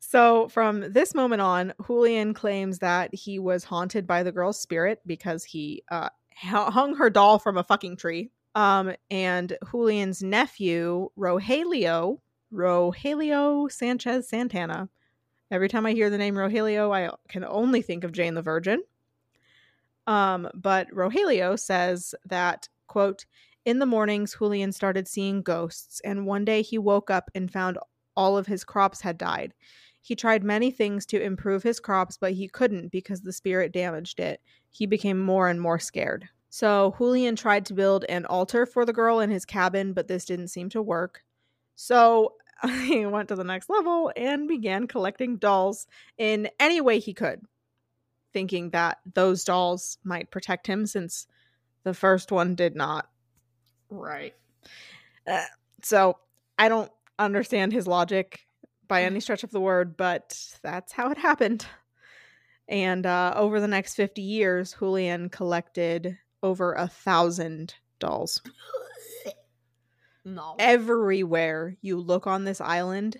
So, 0.00 0.48
from 0.48 0.92
this 0.92 1.14
moment 1.14 1.42
on, 1.42 1.72
Julian 1.86 2.34
claims 2.34 2.78
that 2.78 3.12
he 3.12 3.38
was 3.38 3.64
haunted 3.64 4.06
by 4.06 4.22
the 4.22 4.32
girl's 4.32 4.60
spirit 4.60 5.00
because 5.06 5.44
he 5.44 5.82
uh, 5.90 6.10
hung 6.36 6.94
her 6.96 7.10
doll 7.10 7.38
from 7.38 7.56
a 7.56 7.64
fucking 7.64 7.96
tree. 7.96 8.30
Um, 8.54 8.94
and 9.10 9.56
Julian's 9.70 10.22
nephew, 10.22 11.08
Rogelio, 11.18 12.20
Rogelio 12.52 13.70
Sanchez 13.70 14.28
Santana. 14.28 14.88
Every 15.50 15.68
time 15.68 15.86
I 15.86 15.92
hear 15.92 16.10
the 16.10 16.18
name 16.18 16.34
Rogelio, 16.34 16.94
I 16.94 17.12
can 17.28 17.44
only 17.44 17.82
think 17.82 18.04
of 18.04 18.12
Jane 18.12 18.34
the 18.34 18.42
Virgin. 18.42 18.82
Um, 20.06 20.48
but 20.54 20.88
Rogelio 20.90 21.58
says 21.58 22.14
that, 22.26 22.68
quote, 22.86 23.26
in 23.64 23.78
the 23.78 23.86
mornings, 23.86 24.36
Julian 24.38 24.72
started 24.72 25.08
seeing 25.08 25.42
ghosts, 25.42 26.00
and 26.04 26.26
one 26.26 26.44
day 26.44 26.62
he 26.62 26.78
woke 26.78 27.10
up 27.10 27.30
and 27.34 27.50
found 27.50 27.78
all 28.16 28.36
of 28.36 28.46
his 28.46 28.64
crops 28.64 29.00
had 29.00 29.18
died. 29.18 29.54
He 30.02 30.14
tried 30.14 30.44
many 30.44 30.70
things 30.70 31.06
to 31.06 31.22
improve 31.22 31.62
his 31.62 31.80
crops, 31.80 32.18
but 32.18 32.32
he 32.34 32.46
couldn't 32.46 32.92
because 32.92 33.22
the 33.22 33.32
spirit 33.32 33.72
damaged 33.72 34.20
it. 34.20 34.40
He 34.70 34.86
became 34.86 35.18
more 35.18 35.48
and 35.48 35.60
more 35.60 35.78
scared. 35.78 36.28
So 36.50 36.94
Julian 36.98 37.36
tried 37.36 37.64
to 37.66 37.74
build 37.74 38.04
an 38.08 38.26
altar 38.26 38.66
for 38.66 38.84
the 38.84 38.92
girl 38.92 39.20
in 39.20 39.30
his 39.30 39.44
cabin, 39.44 39.92
but 39.92 40.06
this 40.06 40.26
didn't 40.26 40.48
seem 40.48 40.68
to 40.70 40.82
work. 40.82 41.24
So 41.74 42.34
he 42.84 43.06
went 43.06 43.28
to 43.30 43.34
the 43.34 43.44
next 43.44 43.70
level 43.70 44.12
and 44.14 44.46
began 44.46 44.86
collecting 44.86 45.38
dolls 45.38 45.86
in 46.18 46.48
any 46.60 46.80
way 46.80 46.98
he 46.98 47.14
could, 47.14 47.40
thinking 48.32 48.70
that 48.70 48.98
those 49.14 49.42
dolls 49.42 49.98
might 50.04 50.30
protect 50.30 50.66
him 50.66 50.86
since 50.86 51.26
the 51.82 51.94
first 51.94 52.30
one 52.30 52.54
did 52.54 52.76
not. 52.76 53.08
Right. 53.98 54.34
Uh, 55.26 55.44
so 55.82 56.18
I 56.58 56.68
don't 56.68 56.90
understand 57.18 57.72
his 57.72 57.86
logic 57.86 58.40
by 58.88 59.04
any 59.04 59.20
stretch 59.20 59.44
of 59.44 59.50
the 59.50 59.60
word, 59.60 59.96
but 59.96 60.38
that's 60.62 60.92
how 60.92 61.10
it 61.10 61.18
happened. 61.18 61.66
And 62.68 63.06
uh, 63.06 63.34
over 63.36 63.60
the 63.60 63.68
next 63.68 63.94
50 63.94 64.22
years, 64.22 64.76
Julian 64.78 65.28
collected 65.28 66.18
over 66.42 66.74
a 66.74 66.88
thousand 66.88 67.74
dolls. 67.98 68.42
No. 70.24 70.56
Everywhere 70.58 71.76
you 71.82 71.98
look 71.98 72.26
on 72.26 72.44
this 72.44 72.60
island 72.60 73.18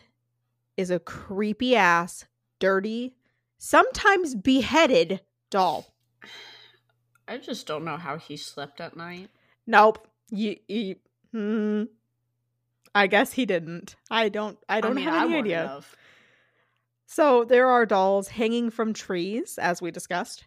is 0.76 0.90
a 0.90 0.98
creepy 0.98 1.76
ass, 1.76 2.24
dirty, 2.58 3.14
sometimes 3.58 4.34
beheaded 4.34 5.20
doll. 5.50 5.94
I 7.28 7.38
just 7.38 7.66
don't 7.66 7.84
know 7.84 7.96
how 7.96 8.16
he 8.16 8.36
slept 8.36 8.80
at 8.80 8.96
night. 8.96 9.30
Nope. 9.66 10.06
You, 10.34 10.56
you 10.68 10.96
hmm. 11.32 11.84
I 12.94 13.06
guess 13.06 13.32
he 13.32 13.46
didn't. 13.46 13.96
I 14.10 14.28
don't 14.28 14.58
I 14.68 14.80
don't 14.80 14.94
mean, 14.94 15.04
have 15.04 15.28
any 15.30 15.38
idea. 15.38 15.68
have. 15.68 15.96
So 17.06 17.44
there 17.44 17.68
are 17.68 17.86
dolls 17.86 18.28
hanging 18.28 18.70
from 18.70 18.92
trees, 18.92 19.58
as 19.58 19.80
we 19.80 19.90
discussed. 19.90 20.44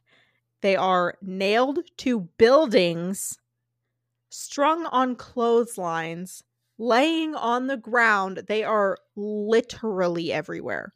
They 0.61 0.75
are 0.75 1.15
nailed 1.21 1.79
to 1.97 2.21
buildings, 2.37 3.37
strung 4.29 4.85
on 4.87 5.15
clotheslines, 5.15 6.43
laying 6.77 7.35
on 7.35 7.67
the 7.67 7.77
ground. 7.77 8.43
They 8.47 8.63
are 8.63 8.97
literally 9.15 10.33
everywhere. 10.33 10.93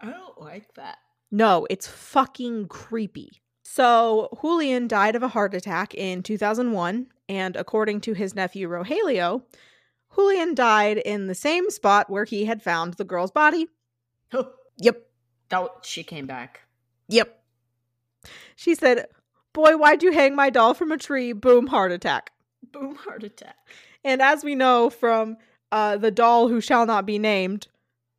I 0.00 0.10
don't 0.10 0.40
like 0.40 0.72
that. 0.74 0.98
No, 1.30 1.66
it's 1.68 1.86
fucking 1.86 2.68
creepy. 2.68 3.30
So, 3.70 4.30
Julian 4.40 4.88
died 4.88 5.14
of 5.14 5.22
a 5.22 5.28
heart 5.28 5.52
attack 5.52 5.94
in 5.94 6.22
2001, 6.22 7.06
and 7.28 7.54
according 7.54 8.00
to 8.00 8.14
his 8.14 8.34
nephew 8.34 8.66
Rogelio, 8.66 9.42
Julian 10.14 10.54
died 10.54 10.96
in 10.96 11.26
the 11.26 11.34
same 11.34 11.68
spot 11.70 12.08
where 12.08 12.24
he 12.24 12.46
had 12.46 12.62
found 12.62 12.94
the 12.94 13.04
girl's 13.04 13.30
body. 13.30 13.66
Yep, 14.78 15.02
that 15.50 15.68
she 15.82 16.02
came 16.02 16.26
back. 16.26 16.62
yep. 17.08 17.42
She 18.56 18.74
said, 18.74 19.06
Boy, 19.52 19.76
why'd 19.76 20.02
you 20.02 20.12
hang 20.12 20.34
my 20.34 20.48
doll 20.50 20.72
from 20.72 20.90
a 20.90 20.96
tree? 20.98 21.32
Boom, 21.34 21.66
heart 21.66 21.92
attack. 21.92 22.32
Boom, 22.72 22.94
heart 22.94 23.22
attack. 23.22 23.56
And 24.02 24.22
as 24.22 24.42
we 24.42 24.54
know 24.54 24.88
from 24.88 25.36
uh, 25.70 25.98
the 25.98 26.10
doll 26.10 26.48
who 26.48 26.60
shall 26.62 26.86
not 26.86 27.04
be 27.06 27.18
named, 27.18 27.68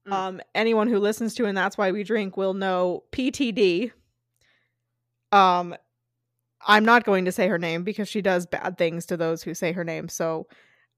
Mm. 0.07 0.13
um, 0.13 0.41
anyone 0.55 0.87
who 0.87 0.97
listens 0.97 1.33
to 1.35 1.45
and 1.45 1.57
that's 1.57 1.77
why 1.77 1.91
we 1.91 2.03
drink 2.03 2.37
will 2.37 2.53
know 2.53 3.03
PTD. 3.11 3.91
Um, 5.31 5.75
I'm 6.67 6.85
not 6.85 7.05
going 7.05 7.25
to 7.25 7.31
say 7.31 7.47
her 7.47 7.57
name 7.57 7.83
because 7.83 8.09
she 8.09 8.21
does 8.21 8.45
bad 8.45 8.77
things 8.77 9.05
to 9.07 9.17
those 9.17 9.43
who 9.43 9.53
say 9.53 9.71
her 9.71 9.83
name. 9.83 10.09
So 10.09 10.47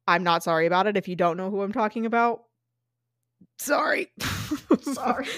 I'm 0.07 0.23
not 0.23 0.43
sorry 0.43 0.65
about 0.65 0.87
it. 0.87 0.97
If 0.97 1.07
you 1.07 1.15
don't 1.15 1.37
know 1.37 1.49
who 1.49 1.61
I'm 1.61 1.73
talking 1.73 2.05
about, 2.05 2.43
sorry. 3.59 4.11
Sorry. 4.81 5.27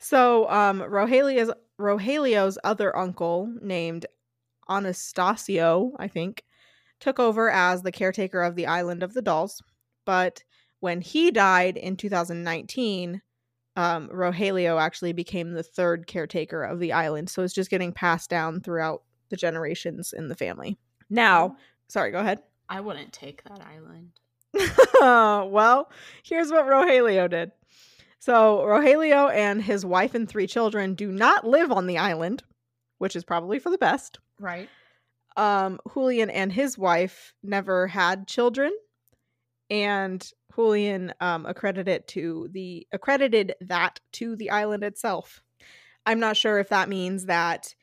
So, 0.00 0.50
um, 0.50 0.82
Rogelio's 0.82 1.50
Rogelio's 1.80 2.58
other 2.62 2.94
uncle, 2.94 3.50
named 3.62 4.04
Anastasio, 4.68 5.92
I 5.98 6.08
think, 6.08 6.44
took 7.00 7.18
over 7.18 7.48
as 7.48 7.80
the 7.80 7.90
caretaker 7.90 8.42
of 8.42 8.54
the 8.54 8.66
island 8.66 9.02
of 9.02 9.14
the 9.14 9.22
dolls. 9.22 9.62
But 10.04 10.42
when 10.80 11.00
he 11.00 11.30
died 11.30 11.78
in 11.78 11.96
2019, 11.96 13.22
um, 13.76 14.08
Rogelio 14.08 14.80
actually 14.80 15.12
became 15.12 15.52
the 15.52 15.62
third 15.62 16.06
caretaker 16.06 16.62
of 16.62 16.78
the 16.78 16.92
island. 16.92 17.28
So 17.30 17.42
it's 17.42 17.54
just 17.54 17.70
getting 17.70 17.92
passed 17.92 18.30
down 18.30 18.60
throughout 18.60 19.02
the 19.30 19.36
generations 19.36 20.12
in 20.12 20.28
the 20.28 20.36
family. 20.36 20.78
Now, 21.10 21.56
sorry, 21.88 22.10
go 22.10 22.20
ahead. 22.20 22.42
I 22.68 22.80
wouldn't 22.80 23.12
take 23.12 23.42
that 23.44 23.60
island. 23.60 24.12
well, 25.52 25.90
here's 26.22 26.50
what 26.50 26.66
Rogelio 26.66 27.28
did. 27.28 27.52
So, 28.20 28.62
Rogelio 28.64 29.30
and 29.30 29.62
his 29.62 29.84
wife 29.84 30.14
and 30.14 30.26
three 30.26 30.46
children 30.46 30.94
do 30.94 31.12
not 31.12 31.46
live 31.46 31.70
on 31.70 31.86
the 31.86 31.98
island, 31.98 32.42
which 32.98 33.16
is 33.16 33.24
probably 33.24 33.58
for 33.58 33.70
the 33.70 33.76
best. 33.76 34.18
Right. 34.40 34.70
Um, 35.36 35.78
Julian 35.92 36.30
and 36.30 36.52
his 36.52 36.78
wife 36.78 37.34
never 37.42 37.88
had 37.88 38.26
children, 38.26 38.72
and 39.70 40.26
Julian 40.54 41.12
um, 41.20 41.46
accredited 41.46 42.06
to 42.08 42.48
the 42.52 42.86
accredited 42.92 43.54
that 43.60 44.00
to 44.12 44.36
the 44.36 44.50
island 44.50 44.84
itself. 44.84 45.42
I'm 46.06 46.20
not 46.20 46.36
sure 46.36 46.58
if 46.58 46.68
that 46.68 46.88
means 46.88 47.26
that 47.26 47.74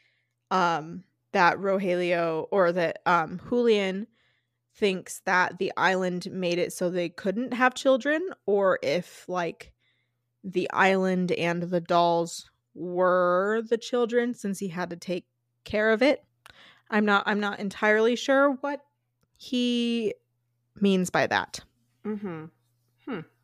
um, 0.51 1.03
that 1.31 1.57
Rogelio 1.57 2.47
or 2.51 2.71
that 2.71 2.99
um, 3.05 3.39
Julian 3.49 4.07
thinks 4.75 5.21
that 5.25 5.57
the 5.59 5.71
island 5.75 6.27
made 6.31 6.57
it 6.57 6.73
so 6.73 6.89
they 6.89 7.09
couldn't 7.09 7.53
have 7.53 7.73
children, 7.73 8.21
or 8.45 8.79
if 8.81 9.27
like 9.27 9.73
the 10.43 10.69
island 10.71 11.31
and 11.31 11.63
the 11.63 11.81
dolls 11.81 12.49
were 12.73 13.63
the 13.69 13.77
children 13.77 14.33
since 14.33 14.59
he 14.59 14.69
had 14.69 14.89
to 14.89 14.95
take 14.95 15.25
care 15.63 15.91
of 15.91 16.01
it. 16.01 16.23
I'm 16.89 17.05
not 17.05 17.23
I'm 17.25 17.39
not 17.39 17.59
entirely 17.59 18.15
sure 18.15 18.57
what 18.61 18.81
he 19.37 20.13
means 20.79 21.09
by 21.09 21.27
that. 21.27 21.59
Mm-hmm. 22.05 22.45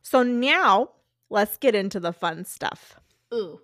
So 0.01 0.23
now 0.23 0.91
let's 1.29 1.57
get 1.57 1.75
into 1.75 1.99
the 1.99 2.13
fun 2.13 2.45
stuff. 2.45 2.99
Ooh. 3.33 3.59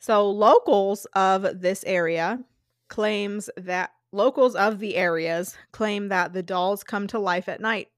So 0.00 0.28
locals 0.28 1.06
of 1.14 1.60
this 1.60 1.84
area 1.84 2.42
claims 2.88 3.48
that 3.56 3.92
locals 4.12 4.56
of 4.56 4.80
the 4.80 4.96
areas 4.96 5.56
claim 5.72 6.08
that 6.08 6.32
the 6.32 6.42
dolls 6.42 6.82
come 6.82 7.06
to 7.08 7.18
life 7.18 7.48
at 7.48 7.60
night. 7.60 7.88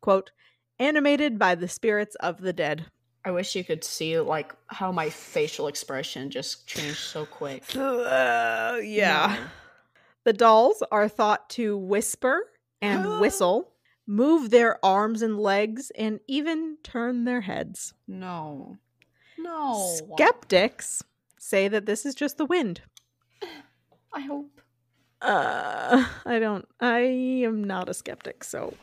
Quote, 0.00 0.32
animated 0.80 1.38
by 1.38 1.54
the 1.54 1.68
spirits 1.68 2.16
of 2.16 2.40
the 2.40 2.52
dead. 2.52 2.86
I 3.24 3.30
wish 3.30 3.54
you 3.54 3.62
could 3.62 3.84
see 3.84 4.18
like 4.18 4.54
how 4.68 4.90
my 4.90 5.10
facial 5.10 5.68
expression 5.68 6.30
just 6.30 6.66
changed 6.66 6.98
so 6.98 7.26
quick. 7.26 7.62
Uh, 7.76 8.78
yeah. 8.82 9.36
No. 9.38 9.46
The 10.24 10.32
dolls 10.32 10.82
are 10.90 11.08
thought 11.08 11.48
to 11.50 11.76
whisper 11.76 12.42
and 12.80 13.20
whistle, 13.20 13.70
move 14.06 14.50
their 14.50 14.84
arms 14.84 15.22
and 15.22 15.38
legs, 15.38 15.90
and 15.96 16.20
even 16.26 16.78
turn 16.82 17.24
their 17.24 17.42
heads. 17.42 17.94
No. 18.06 18.78
No. 19.38 19.96
Skeptics 19.96 21.02
say 21.38 21.68
that 21.68 21.86
this 21.86 22.04
is 22.04 22.14
just 22.14 22.36
the 22.38 22.46
wind. 22.46 22.82
I 24.12 24.20
hope. 24.20 24.60
Uh, 25.22 26.06
I 26.24 26.38
don't. 26.38 26.66
I 26.80 27.00
am 27.00 27.62
not 27.64 27.88
a 27.88 27.94
skeptic, 27.94 28.42
so. 28.42 28.74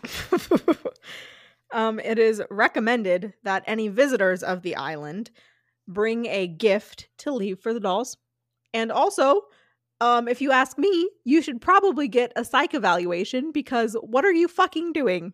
um, 1.72 2.00
it 2.00 2.20
is 2.20 2.42
recommended 2.50 3.34
that 3.44 3.64
any 3.66 3.88
visitors 3.88 4.44
of 4.44 4.62
the 4.62 4.76
island 4.76 5.32
bring 5.88 6.26
a 6.28 6.48
gift 6.48 7.08
to 7.20 7.32
leave 7.32 7.60
for 7.60 7.74
the 7.74 7.80
dolls, 7.80 8.18
and 8.74 8.92
also, 8.92 9.44
um, 10.02 10.28
if 10.28 10.42
you 10.42 10.52
ask 10.52 10.78
me, 10.78 11.10
you 11.24 11.42
should 11.42 11.62
probably 11.62 12.08
get 12.08 12.32
a 12.36 12.46
psych 12.46 12.74
evaluation 12.74 13.52
because 13.52 13.96
what 14.02 14.26
are 14.26 14.34
you 14.34 14.48
fucking 14.48 14.94
doing? 14.94 15.34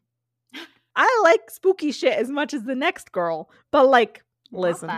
I 0.95 1.21
like 1.23 1.49
spooky 1.49 1.91
shit 1.91 2.17
as 2.17 2.29
much 2.29 2.53
as 2.53 2.63
the 2.63 2.75
next 2.75 3.11
girl, 3.11 3.49
but 3.71 3.87
like, 3.87 4.23
listen. 4.51 4.89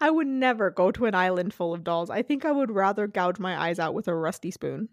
I 0.00 0.10
would 0.10 0.26
never 0.26 0.70
go 0.70 0.90
to 0.92 1.06
an 1.06 1.14
island 1.14 1.52
full 1.52 1.74
of 1.74 1.84
dolls. 1.84 2.08
I 2.08 2.22
think 2.22 2.44
I 2.44 2.52
would 2.52 2.70
rather 2.70 3.06
gouge 3.06 3.38
my 3.38 3.60
eyes 3.60 3.78
out 3.78 3.94
with 3.94 4.08
a 4.08 4.14
rusty 4.14 4.50
spoon. 4.50 4.88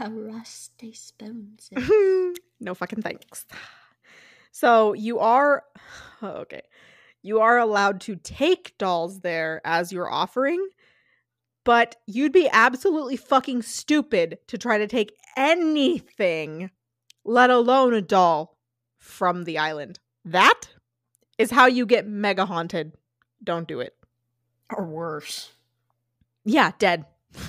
A 0.00 0.10
rusty 0.10 0.92
spoon. 0.92 1.56
no 2.60 2.74
fucking 2.74 3.02
thanks. 3.02 3.46
So 4.52 4.92
you 4.92 5.18
are 5.18 5.64
okay. 6.22 6.62
You 7.22 7.40
are 7.40 7.58
allowed 7.58 8.00
to 8.02 8.16
take 8.16 8.78
dolls 8.78 9.20
there 9.20 9.60
as 9.64 9.92
your 9.92 10.10
offering, 10.10 10.64
but 11.66 11.96
you'd 12.06 12.32
be 12.32 12.48
absolutely 12.52 13.16
fucking 13.16 13.60
stupid 13.60 14.38
to 14.46 14.56
try 14.56 14.78
to 14.78 14.86
take 14.86 15.16
anything, 15.36 16.70
let 17.24 17.50
alone 17.50 17.92
a 17.92 18.00
doll, 18.00 18.56
from 18.98 19.42
the 19.42 19.58
island. 19.58 19.98
That 20.24 20.68
is 21.38 21.50
how 21.50 21.66
you 21.66 21.84
get 21.84 22.06
mega 22.06 22.46
haunted. 22.46 22.92
Don't 23.42 23.66
do 23.66 23.80
it. 23.80 23.96
or 24.72 24.84
worse. 24.84 25.50
Yeah, 26.44 26.70
dead. 26.78 27.04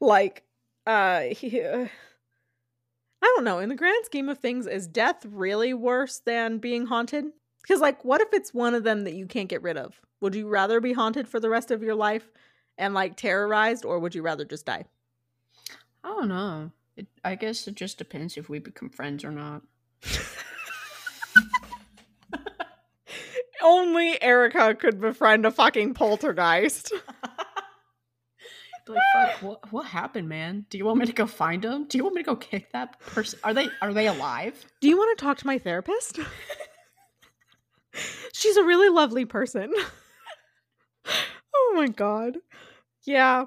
like, 0.00 0.44
uh, 0.86 1.22
he, 1.22 1.62
uh, 1.62 1.86
I 3.22 3.32
don't 3.34 3.44
know. 3.44 3.60
In 3.60 3.70
the 3.70 3.74
grand 3.74 4.04
scheme 4.04 4.28
of 4.28 4.38
things, 4.38 4.66
is 4.66 4.86
death 4.86 5.24
really 5.24 5.72
worse 5.72 6.18
than 6.18 6.58
being 6.58 6.84
haunted? 6.84 7.24
Because, 7.62 7.80
like, 7.80 8.04
what 8.04 8.20
if 8.20 8.28
it's 8.34 8.52
one 8.52 8.74
of 8.74 8.84
them 8.84 9.04
that 9.04 9.14
you 9.14 9.26
can't 9.26 9.48
get 9.48 9.62
rid 9.62 9.78
of? 9.78 9.98
Would 10.20 10.34
you 10.34 10.48
rather 10.48 10.80
be 10.80 10.92
haunted 10.92 11.28
for 11.28 11.40
the 11.40 11.48
rest 11.48 11.70
of 11.70 11.82
your 11.82 11.94
life 11.94 12.30
and, 12.76 12.94
like, 12.94 13.16
terrorized, 13.16 13.84
or 13.84 13.98
would 13.98 14.14
you 14.14 14.22
rather 14.22 14.44
just 14.44 14.66
die? 14.66 14.84
I 16.04 16.08
don't 16.08 16.28
know. 16.28 16.70
It, 16.96 17.06
I 17.24 17.34
guess 17.34 17.66
it 17.66 17.74
just 17.74 17.98
depends 17.98 18.36
if 18.36 18.48
we 18.48 18.58
become 18.58 18.90
friends 18.90 19.24
or 19.24 19.30
not. 19.30 19.62
Only 23.62 24.20
Erica 24.22 24.74
could 24.74 25.00
befriend 25.00 25.46
a 25.46 25.50
fucking 25.50 25.94
poltergeist. 25.94 26.92
Like, 28.90 29.02
fuck, 29.12 29.42
what, 29.42 29.72
what 29.72 29.86
happened, 29.86 30.28
man? 30.28 30.66
Do 30.68 30.76
you 30.76 30.84
want 30.84 30.98
me 30.98 31.06
to 31.06 31.12
go 31.12 31.26
find 31.26 31.62
them? 31.62 31.84
Do 31.84 31.96
you 31.96 32.02
want 32.02 32.16
me 32.16 32.22
to 32.22 32.26
go 32.26 32.36
kick 32.36 32.72
that 32.72 32.98
person? 32.98 33.38
Are 33.44 33.54
they 33.54 33.68
are 33.80 33.92
they 33.92 34.08
alive? 34.08 34.64
Do 34.80 34.88
you 34.88 34.96
want 34.96 35.16
to 35.16 35.24
talk 35.24 35.38
to 35.38 35.46
my 35.46 35.58
therapist? 35.58 36.18
She's 38.32 38.56
a 38.56 38.64
really 38.64 38.88
lovely 38.88 39.24
person. 39.24 39.72
Oh 41.80 41.86
my 41.86 41.88
god. 41.88 42.38
Yeah. 43.04 43.44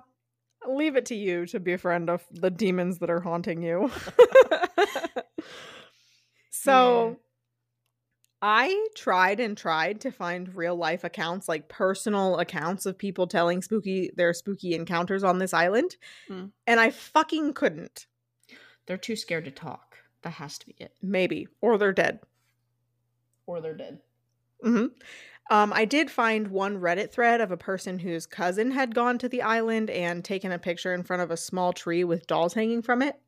Leave 0.68 0.96
it 0.96 1.06
to 1.08 1.16
you 1.16 1.46
to 1.48 1.60
be 1.60 1.74
a 1.74 1.78
friend 1.78 2.10
of 2.10 2.24
the 2.32 2.50
demons 2.50 3.00
that 3.00 3.10
are 3.10 3.20
haunting 3.20 3.62
you. 3.62 3.92
so 6.50 7.10
Yeah. 7.10 7.16
I 8.46 8.88
tried 8.96 9.39
and 9.39 9.58
tried 9.58 10.02
to 10.02 10.12
find 10.12 10.54
real 10.54 10.76
life 10.76 11.04
accounts, 11.06 11.48
like 11.48 11.69
personal 11.69 12.39
accounts 12.39 12.86
of 12.86 12.98
people 12.98 13.26
telling 13.28 13.62
spooky 13.62 14.12
their 14.17 14.34
spooky 14.34 14.74
encounters 14.76 15.24
on 15.24 15.38
this 15.39 15.54
island, 15.54 15.96
Hmm. 16.28 16.48
and 16.67 16.80
I 16.80 16.89
fucking 16.89 17.54
couldn't. 17.54 18.08
They're 18.86 18.98
too 18.98 19.15
scared 19.15 19.46
to 19.46 19.52
talk. 19.52 19.98
That 20.24 20.32
has 20.32 20.58
to 20.60 20.65
be 20.65 20.76
it. 20.78 20.93
Maybe, 21.02 21.48
or 21.62 21.78
they're 21.78 21.93
dead. 21.93 22.19
Or 23.46 23.62
they're 23.62 23.76
dead. 23.78 24.00
hmm 24.62 24.88
Um, 25.49 25.73
I 25.73 25.86
did 25.86 26.10
find 26.10 26.47
one 26.47 26.79
Reddit 26.79 27.12
thread 27.12 27.41
of 27.41 27.51
a 27.51 27.58
person 27.58 27.99
whose 27.99 28.25
cousin 28.25 28.71
had 28.71 28.95
gone 28.95 29.17
to 29.19 29.29
the 29.29 29.41
island 29.41 29.89
and 29.89 30.23
taken 30.23 30.51
a 30.51 30.60
picture 30.60 30.93
in 30.93 31.03
front 31.03 31.21
of 31.21 31.32
a 31.32 31.38
small 31.38 31.73
tree 31.73 32.03
with 32.03 32.27
dolls 32.27 32.53
hanging 32.53 32.82
from 32.82 33.01
it. 33.01 33.19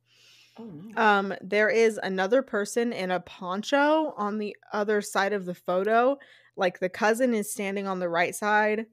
Oh 0.58 0.64
no. 0.64 1.02
Um, 1.02 1.34
there 1.42 1.70
is 1.70 2.00
another 2.02 2.42
person 2.42 2.94
in 2.94 3.12
a 3.12 3.20
poncho 3.20 4.14
on 4.16 4.38
the 4.38 4.56
other 4.72 5.02
side 5.02 5.34
of 5.34 5.46
the 5.46 5.54
photo. 5.54 6.18
Like 6.56 6.80
the 6.80 6.90
cousin 6.90 7.34
is 7.34 7.52
standing 7.52 7.88
on 7.88 8.00
the 8.00 8.08
right 8.08 8.34
side, 8.34 8.86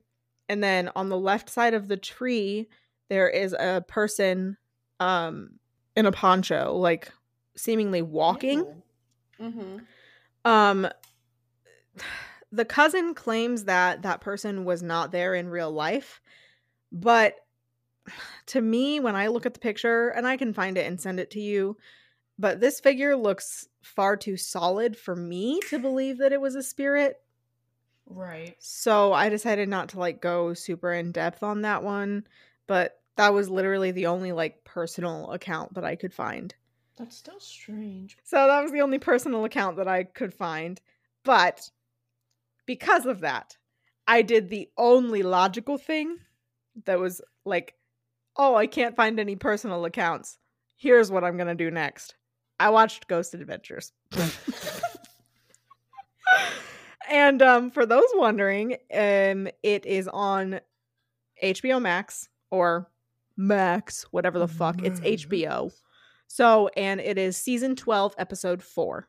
and 0.48 0.62
then 0.62 0.90
on 0.96 1.08
the 1.08 1.18
left 1.18 1.48
side 1.48 1.74
of 1.74 1.87
the 1.87 1.96
tree, 1.96 2.68
there 3.08 3.28
is 3.28 3.52
a 3.52 3.85
person 3.87 4.56
um 4.98 5.61
in 5.94 6.06
a 6.06 6.12
poncho, 6.12 6.74
like 6.74 7.12
seemingly 7.56 8.02
walking. 8.02 8.66
Mm-hmm. 9.40 9.78
Um 10.44 10.88
the 12.52 12.66
cousin 12.66 13.14
claims 13.14 13.64
that 13.64 14.02
that 14.02 14.20
person 14.20 14.64
was 14.64 14.82
not 14.82 15.10
there 15.10 15.34
in 15.34 15.48
real 15.48 15.72
life, 15.72 16.20
but 16.92 17.36
to 18.46 18.60
me 18.60 19.00
when 19.00 19.16
I 19.16 19.28
look 19.28 19.46
at 19.46 19.54
the 19.54 19.60
picture 19.60 20.10
and 20.10 20.26
I 20.26 20.36
can 20.36 20.52
find 20.52 20.76
it 20.76 20.86
and 20.86 21.00
send 21.00 21.18
it 21.18 21.30
to 21.32 21.40
you, 21.40 21.76
but 22.38 22.60
this 22.60 22.80
figure 22.80 23.16
looks 23.16 23.66
far 23.82 24.16
too 24.16 24.36
solid 24.36 24.96
for 24.96 25.16
me 25.16 25.60
to 25.70 25.78
believe 25.78 26.18
that 26.18 26.32
it 26.32 26.40
was 26.40 26.54
a 26.54 26.62
spirit. 26.62 27.20
Right. 28.06 28.56
So 28.58 29.12
I 29.12 29.28
decided 29.28 29.68
not 29.68 29.90
to 29.90 29.98
like 29.98 30.20
go 30.20 30.54
super 30.54 30.92
in 30.92 31.12
depth 31.12 31.42
on 31.42 31.62
that 31.62 31.82
one, 31.82 32.26
but 32.66 33.00
that 33.16 33.32
was 33.32 33.48
literally 33.48 33.92
the 33.92 34.06
only 34.06 34.32
like 34.32 34.64
personal 34.64 35.30
account 35.32 35.74
that 35.74 35.84
I 35.84 35.96
could 35.96 36.12
find. 36.12 36.54
That's 36.96 37.16
still 37.16 37.40
strange. 37.40 38.18
So 38.24 38.46
that 38.46 38.62
was 38.62 38.72
the 38.72 38.82
only 38.82 38.98
personal 38.98 39.44
account 39.44 39.76
that 39.76 39.88
I 39.88 40.04
could 40.04 40.34
find. 40.34 40.80
But 41.24 41.70
because 42.66 43.07
of 43.07 43.20
that, 43.20 43.57
I 44.07 44.22
did 44.22 44.48
the 44.48 44.68
only 44.77 45.22
logical 45.22 45.79
thing 45.79 46.18
that 46.85 46.98
was 46.98 47.20
like, 47.44 47.75
oh, 48.37 48.55
I 48.55 48.66
can't 48.66 48.96
find 48.96 49.20
any 49.20 49.37
personal 49.37 49.85
accounts. 49.85 50.38
Here's 50.77 51.11
what 51.11 51.25
I'm 51.25 51.37
going 51.37 51.48
to 51.48 51.55
do 51.55 51.70
next. 51.70 52.14
I 52.59 52.70
watched 52.70 53.09
Ghost 53.09 53.35
Adventures. 53.35 53.92
and 57.11 57.42
um, 57.42 57.70
for 57.70 57.87
those 57.87 58.09
wondering, 58.14 58.75
um, 58.92 59.48
it 59.62 59.87
is 59.87 60.09
on 60.09 60.61
HBO 61.42 61.81
Max 61.81 62.29
or 62.51 62.88
Max, 63.37 64.05
whatever 64.11 64.38
the 64.38 64.48
fuck. 64.48 64.83
It's 64.83 65.01
HBO. 65.01 65.72
So, 66.29 66.68
and 66.77 67.01
it 67.01 67.18
is 67.18 67.37
season 67.37 67.77
12, 67.77 68.14
episode 68.18 68.62
4. 68.62 69.09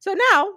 So 0.00 0.14
now 0.32 0.52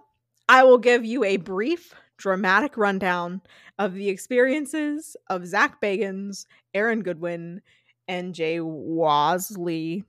I 0.50 0.64
will 0.64 0.80
give 0.80 1.06
you 1.06 1.24
a 1.24 1.38
brief, 1.38 1.94
dramatic 2.18 2.76
rundown 2.76 3.42
of 3.78 3.94
the 3.94 4.10
experiences 4.10 5.16
of 5.30 5.46
Zak 5.46 5.80
Bagans, 5.80 6.48
Aaron 6.74 7.04
Goodwin, 7.04 7.62
and 8.08 8.34
Jay 8.34 8.58
Wasley. 8.58 10.04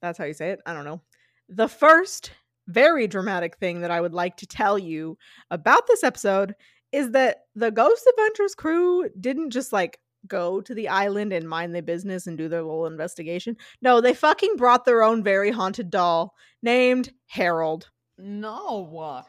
That's 0.00 0.16
how 0.16 0.26
you 0.26 0.32
say 0.32 0.50
it. 0.50 0.60
I 0.64 0.74
don't 0.74 0.84
know. 0.84 1.00
The 1.48 1.66
first 1.66 2.30
very 2.68 3.08
dramatic 3.08 3.56
thing 3.56 3.80
that 3.80 3.90
I 3.90 4.00
would 4.00 4.14
like 4.14 4.36
to 4.38 4.46
tell 4.46 4.78
you 4.78 5.18
about 5.50 5.88
this 5.88 6.04
episode 6.04 6.54
is 6.92 7.10
that 7.10 7.38
the 7.56 7.72
Ghost 7.72 8.08
Adventures 8.16 8.54
crew 8.54 9.08
didn't 9.20 9.50
just 9.50 9.72
like 9.72 9.98
go 10.28 10.60
to 10.60 10.72
the 10.72 10.86
island 10.86 11.32
and 11.32 11.48
mind 11.48 11.74
their 11.74 11.82
business 11.82 12.28
and 12.28 12.38
do 12.38 12.48
their 12.48 12.62
little 12.62 12.86
investigation. 12.86 13.56
No, 13.82 14.00
they 14.00 14.14
fucking 14.14 14.54
brought 14.56 14.84
their 14.84 15.02
own 15.02 15.24
very 15.24 15.50
haunted 15.50 15.90
doll 15.90 16.36
named 16.62 17.12
Harold. 17.26 17.90
No. 18.16 19.24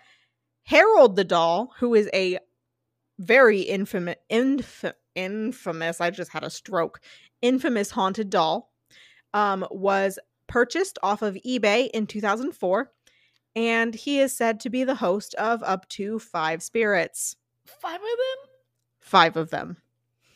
Harold 0.66 1.16
the 1.16 1.24
doll, 1.24 1.74
who 1.78 1.94
is 1.94 2.10
a 2.14 2.40
very 3.20 3.62
infamous, 3.62 4.16
inf- 4.30 4.94
infamous, 5.14 6.02
I 6.02 6.10
just 6.10 6.32
had 6.32 6.44
a 6.44 6.50
stroke, 6.50 7.00
infamous 7.42 7.92
haunted 7.92 8.30
doll, 8.30 8.72
um, 9.34 9.66
was 9.70 10.20
purchased 10.48 10.98
off 11.04 11.22
of 11.22 11.36
eBay 11.46 11.90
in 11.94 12.08
2004. 12.08 12.92
And 13.56 13.96
he 13.96 14.20
is 14.20 14.36
said 14.36 14.60
to 14.62 14.70
be 14.70 14.84
the 14.84 14.96
host 14.96 15.34
of 15.36 15.64
up 15.64 15.88
to 15.90 16.20
five 16.20 16.62
spirits. 16.62 17.38
Five 17.66 17.96
of 17.96 18.02
them? 18.02 18.50
Five 19.00 19.38
of 19.38 19.50
them. 19.50 19.78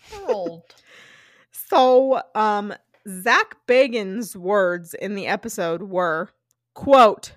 Harold. 0.09 0.63
So, 1.51 2.23
um, 2.33 2.73
Zak 3.07 3.55
Bagans' 3.67 4.35
words 4.35 4.95
in 4.95 5.13
the 5.13 5.27
episode 5.27 5.83
were, 5.83 6.29
quote, 6.73 7.33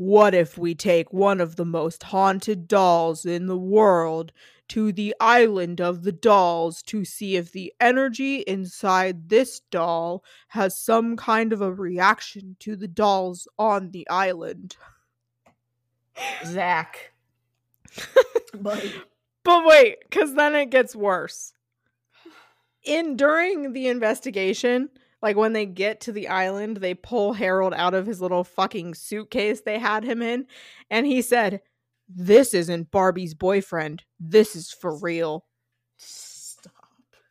What 0.00 0.32
if 0.32 0.56
we 0.56 0.74
take 0.74 1.12
one 1.12 1.42
of 1.42 1.56
the 1.56 1.64
most 1.66 2.04
haunted 2.04 2.66
dolls 2.66 3.26
in 3.26 3.48
the 3.48 3.58
world 3.58 4.32
to 4.68 4.92
the 4.92 5.14
island 5.20 5.78
of 5.78 6.04
the 6.04 6.10
dolls 6.10 6.82
to 6.84 7.04
see 7.04 7.36
if 7.36 7.52
the 7.52 7.74
energy 7.78 8.36
inside 8.36 9.28
this 9.28 9.60
doll 9.70 10.24
has 10.48 10.74
some 10.74 11.18
kind 11.18 11.52
of 11.52 11.60
a 11.60 11.70
reaction 11.70 12.56
to 12.60 12.76
the 12.76 12.88
dolls 12.88 13.46
on 13.58 13.90
the 13.90 14.08
island? 14.08 14.78
Zak. 16.46 17.12
Buddy. 18.58 18.94
But 19.44 19.66
wait, 19.66 19.98
because 20.04 20.32
then 20.32 20.54
it 20.54 20.70
gets 20.70 20.96
worse. 20.96 21.52
In 22.84 23.18
during 23.18 23.74
the 23.74 23.88
investigation, 23.88 24.88
like 25.22 25.36
when 25.36 25.52
they 25.52 25.66
get 25.66 26.00
to 26.02 26.12
the 26.12 26.28
island, 26.28 26.78
they 26.78 26.94
pull 26.94 27.34
Harold 27.34 27.74
out 27.74 27.94
of 27.94 28.06
his 28.06 28.20
little 28.20 28.44
fucking 28.44 28.94
suitcase 28.94 29.60
they 29.60 29.78
had 29.78 30.04
him 30.04 30.22
in, 30.22 30.46
and 30.90 31.06
he 31.06 31.22
said, 31.22 31.60
This 32.08 32.54
isn't 32.54 32.90
Barbie's 32.90 33.34
boyfriend. 33.34 34.04
This 34.18 34.56
is 34.56 34.70
for 34.70 34.96
real. 34.96 35.44
Stop. 35.96 36.74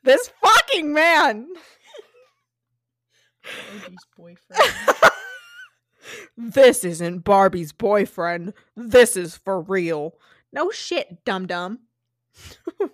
This 0.04 0.32
fucking 0.41 0.93
man. 0.93 1.47
Barbie's 3.71 4.08
boyfriend. 4.15 4.73
this 6.38 6.84
isn't 6.84 7.23
Barbie's 7.23 7.71
boyfriend. 7.71 8.54
This 8.75 9.15
is 9.17 9.36
for 9.36 9.62
real. 9.62 10.13
No 10.52 10.71
shit, 10.71 11.23
dum 11.25 11.47
dum. 11.47 11.80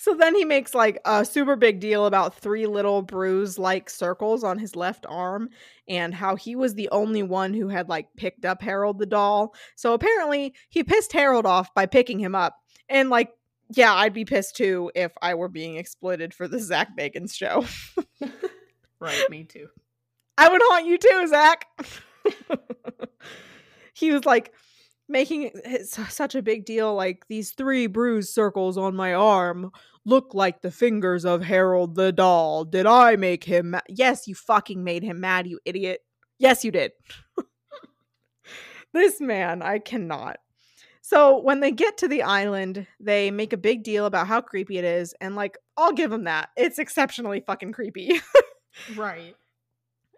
so 0.00 0.14
then 0.14 0.34
he 0.34 0.46
makes 0.46 0.74
like 0.74 0.98
a 1.04 1.26
super 1.26 1.56
big 1.56 1.78
deal 1.78 2.06
about 2.06 2.34
three 2.34 2.66
little 2.66 3.02
bruise 3.02 3.58
like 3.58 3.90
circles 3.90 4.42
on 4.42 4.58
his 4.58 4.74
left 4.74 5.04
arm 5.06 5.50
and 5.86 6.14
how 6.14 6.36
he 6.36 6.56
was 6.56 6.74
the 6.74 6.88
only 6.88 7.22
one 7.22 7.52
who 7.52 7.68
had 7.68 7.90
like 7.90 8.06
picked 8.16 8.46
up 8.46 8.62
Harold 8.62 8.98
the 8.98 9.04
doll. 9.04 9.54
So 9.76 9.92
apparently 9.92 10.54
he 10.70 10.82
pissed 10.82 11.12
Harold 11.12 11.44
off 11.44 11.74
by 11.74 11.84
picking 11.84 12.18
him 12.18 12.34
up. 12.34 12.56
And 12.88 13.10
like, 13.10 13.28
yeah, 13.68 13.92
I'd 13.92 14.14
be 14.14 14.24
pissed 14.24 14.56
too 14.56 14.90
if 14.94 15.12
I 15.20 15.34
were 15.34 15.50
being 15.50 15.76
exploited 15.76 16.32
for 16.32 16.48
the 16.48 16.60
Zak 16.60 16.96
Bagans 16.98 17.34
show. 17.34 17.66
right, 19.00 19.28
me 19.28 19.44
too. 19.44 19.68
I 20.38 20.48
would 20.48 20.62
haunt 20.64 20.86
you 20.86 20.96
too, 20.96 21.26
Zak. 21.28 21.66
he 23.92 24.12
was 24.12 24.24
like 24.24 24.54
making 25.10 25.50
it 25.64 25.86
such 25.88 26.34
a 26.34 26.40
big 26.40 26.64
deal 26.64 26.94
like 26.94 27.26
these 27.28 27.50
three 27.50 27.86
bruise 27.86 28.32
circles 28.32 28.78
on 28.78 28.94
my 28.94 29.12
arm 29.12 29.70
look 30.04 30.34
like 30.34 30.62
the 30.62 30.70
fingers 30.70 31.24
of 31.24 31.42
Harold 31.42 31.94
the 31.94 32.12
doll. 32.12 32.64
Did 32.64 32.86
I 32.86 33.16
make 33.16 33.44
him 33.44 33.70
ma-? 33.70 33.80
Yes, 33.88 34.26
you 34.26 34.34
fucking 34.34 34.82
made 34.82 35.02
him 35.02 35.20
mad, 35.20 35.46
you 35.46 35.58
idiot. 35.64 36.00
Yes, 36.38 36.64
you 36.64 36.70
did. 36.70 36.92
this 38.92 39.20
man, 39.20 39.62
I 39.62 39.78
cannot. 39.78 40.38
So 41.02 41.40
when 41.40 41.60
they 41.60 41.72
get 41.72 41.98
to 41.98 42.08
the 42.08 42.22
island, 42.22 42.86
they 43.00 43.30
make 43.30 43.52
a 43.52 43.58
big 43.58 43.82
deal 43.82 44.06
about 44.06 44.26
how 44.26 44.40
creepy 44.40 44.78
it 44.78 44.84
is, 44.84 45.14
and 45.20 45.34
like, 45.34 45.58
I'll 45.76 45.92
give 45.92 46.10
them 46.10 46.24
that. 46.24 46.50
It's 46.56 46.78
exceptionally 46.78 47.42
fucking 47.46 47.72
creepy. 47.72 48.20
Right. 48.96 49.34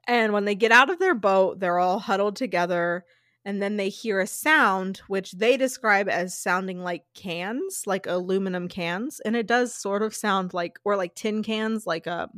And 0.06 0.32
when 0.32 0.44
they 0.44 0.54
get 0.54 0.72
out 0.72 0.90
of 0.90 0.98
their 0.98 1.14
boat, 1.14 1.60
they're 1.60 1.78
all 1.78 1.98
huddled 1.98 2.36
together. 2.36 3.04
And 3.44 3.60
then 3.60 3.76
they 3.76 3.88
hear 3.88 4.20
a 4.20 4.26
sound, 4.26 4.98
which 5.08 5.32
they 5.32 5.56
describe 5.56 6.08
as 6.08 6.38
sounding 6.38 6.82
like 6.82 7.02
cans, 7.14 7.82
like 7.86 8.06
aluminum 8.06 8.68
cans. 8.68 9.20
And 9.20 9.34
it 9.34 9.48
does 9.48 9.74
sort 9.74 10.02
of 10.02 10.14
sound 10.14 10.54
like, 10.54 10.78
or 10.84 10.96
like 10.96 11.14
tin 11.14 11.42
cans, 11.42 11.86
like 11.86 12.06
a, 12.06 12.28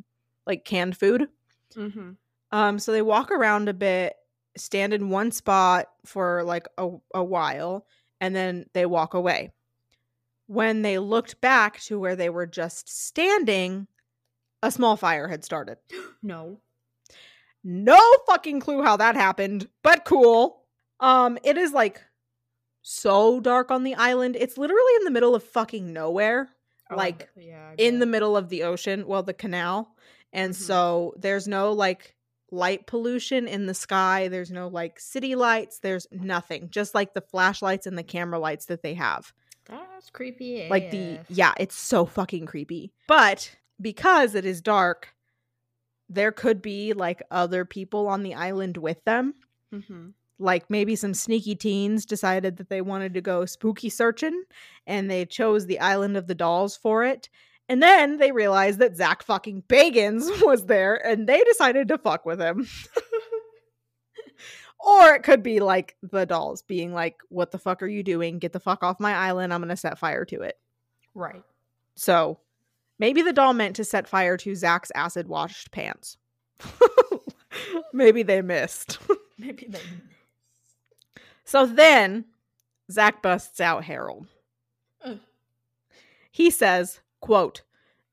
like 0.47 0.64
canned 0.64 0.97
food. 0.97 1.29
Mm-hmm. 1.77 2.12
Um, 2.53 2.79
so 2.79 2.93
they 2.93 3.03
walk 3.03 3.31
around 3.31 3.69
a 3.69 3.75
bit, 3.75 4.14
stand 4.57 4.95
in 4.95 5.11
one 5.11 5.31
spot 5.31 5.88
for 6.07 6.43
like 6.45 6.69
a, 6.79 6.88
a 7.14 7.23
while, 7.25 7.87
and 8.21 8.35
then 8.35 8.67
they 8.73 8.87
walk 8.87 9.12
away. 9.14 9.51
When 10.47 10.83
they 10.83 10.99
looked 10.99 11.40
back 11.40 11.81
to 11.83 11.99
where 11.99 12.17
they 12.17 12.31
were 12.31 12.47
just 12.47 12.88
standing, 12.88 13.88
a 14.62 14.71
small 14.71 14.97
fire 14.97 15.29
had 15.29 15.45
started. 15.45 15.79
No. 16.23 16.61
No 17.62 18.01
fucking 18.27 18.61
clue 18.61 18.83
how 18.83 18.97
that 18.97 19.14
happened, 19.14 19.69
but 19.83 20.05
cool. 20.05 20.63
Um, 21.00 21.38
it 21.42 21.57
is 21.59 21.72
like 21.72 22.02
so 22.83 23.40
dark 23.40 23.70
on 23.70 23.85
the 23.85 23.94
island. 23.94 24.37
It's 24.37 24.59
literally 24.59 24.92
in 24.96 25.04
the 25.04 25.11
middle 25.11 25.35
of 25.35 25.42
fucking 25.42 25.92
nowhere, 25.92 26.50
Oh, 26.90 26.96
like 26.96 27.30
yeah, 27.37 27.74
in 27.78 27.98
the 27.98 28.07
middle 28.07 28.37
of 28.37 28.48
the 28.48 28.62
ocean, 28.64 29.07
well, 29.07 29.22
the 29.22 29.35
canal. 29.35 29.94
And 30.33 30.52
Mhm. 30.52 30.57
so 30.57 31.14
there's 31.16 31.48
no 31.48 31.72
like 31.72 32.14
light 32.50 32.87
pollution 32.87 33.48
in 33.48 33.66
the 33.66 33.74
sky. 33.74 34.28
There's 34.28 34.50
no 34.50 34.68
like 34.68 35.00
city 35.00 35.35
lights. 35.35 35.78
There's 35.78 36.07
nothing. 36.12 36.68
Just 36.70 36.94
like 36.94 37.14
the 37.14 37.20
flashlights 37.22 37.87
and 37.87 37.96
the 37.96 38.02
camera 38.04 38.38
lights 38.38 38.66
that 38.66 38.83
they 38.83 38.94
have. 38.94 39.33
That's 39.64 40.11
creepy. 40.11 40.66
Like 40.68 40.90
the 40.90 41.18
yeah, 41.28 41.54
it's 41.59 41.74
so 41.74 42.04
fucking 42.04 42.46
creepy. 42.46 42.92
But 43.09 43.57
because 43.80 44.35
it 44.35 44.44
is 44.44 44.61
dark, 44.61 45.14
there 46.09 46.33
could 46.33 46.61
be 46.61 46.92
like 46.92 47.22
other 47.30 47.64
people 47.64 48.07
on 48.09 48.22
the 48.22 48.35
island 48.35 48.76
with 48.76 49.02
them. 49.04 49.35
Mhm. 49.72 50.12
Like 50.44 50.68
maybe 50.68 50.94
some 50.94 51.14
sneaky 51.14 51.54
teens 51.54 52.04
decided 52.04 52.59
that 52.59 52.68
they 52.68 52.83
wanted 52.83 53.14
to 53.14 53.22
go 53.22 53.46
spooky 53.46 53.88
searching 53.88 54.44
and 54.87 55.11
they 55.11 55.24
chose 55.24 55.64
the 55.64 55.80
island 55.80 56.18
of 56.18 56.26
the 56.26 56.35
dolls 56.35 56.76
for 56.76 57.02
it. 57.02 57.30
And 57.66 57.83
then 57.83 58.18
they 58.18 58.30
realized 58.30 58.78
that 58.80 58.94
Zak 58.94 59.22
fucking 59.22 59.62
Bagans 59.68 60.28
was 60.46 60.66
there 60.66 60.94
and 60.94 61.26
they 61.26 61.42
decided 61.44 61.88
to 61.88 61.96
fuck 61.96 62.26
with 62.26 62.42
him. 62.42 62.68
or 64.78 65.14
it 65.14 65.22
could 65.22 65.42
be 65.42 65.61
like 65.61 65.96
the 66.02 66.26
dolls 66.26 66.61
being 66.61 66.92
like, 66.92 67.16
What 67.30 67.50
the 67.50 67.59
fuck 67.59 67.83
are 67.83 67.88
you 67.88 68.02
doing? 68.02 68.38
Get 68.38 68.52
the 68.52 68.61
fuck 68.61 68.83
off 68.83 69.00
my 69.00 69.14
island. 69.14 69.50
I'm 69.54 69.61
going 69.61 69.70
to 69.70 69.76
set 69.78 69.98
fire 69.98 70.26
to 70.26 70.42
it. 70.42 70.59
Right. 71.14 71.42
So 71.94 72.38
maybe 72.98 73.22
the 73.22 73.33
doll 73.33 73.54
meant 73.54 73.76
to 73.76 73.85
set 73.85 74.07
fire 74.07 74.37
to 74.37 74.54
Zak's 74.54 74.92
acid 74.94 75.26
washed 75.26 75.70
pants. 75.70 76.18
maybe 77.94 78.22
they 78.22 78.42
missed. 78.42 78.98
Maybe 79.38 79.68
they. 79.70 79.80
So 81.44 81.66
then 81.66 82.24
Zak 82.90 83.22
busts 83.22 83.61
out 83.61 83.85
Harold. 83.85 84.26
Ugh. 85.04 85.18
He 86.30 86.50
says, 86.50 87.00
quote, 87.20 87.62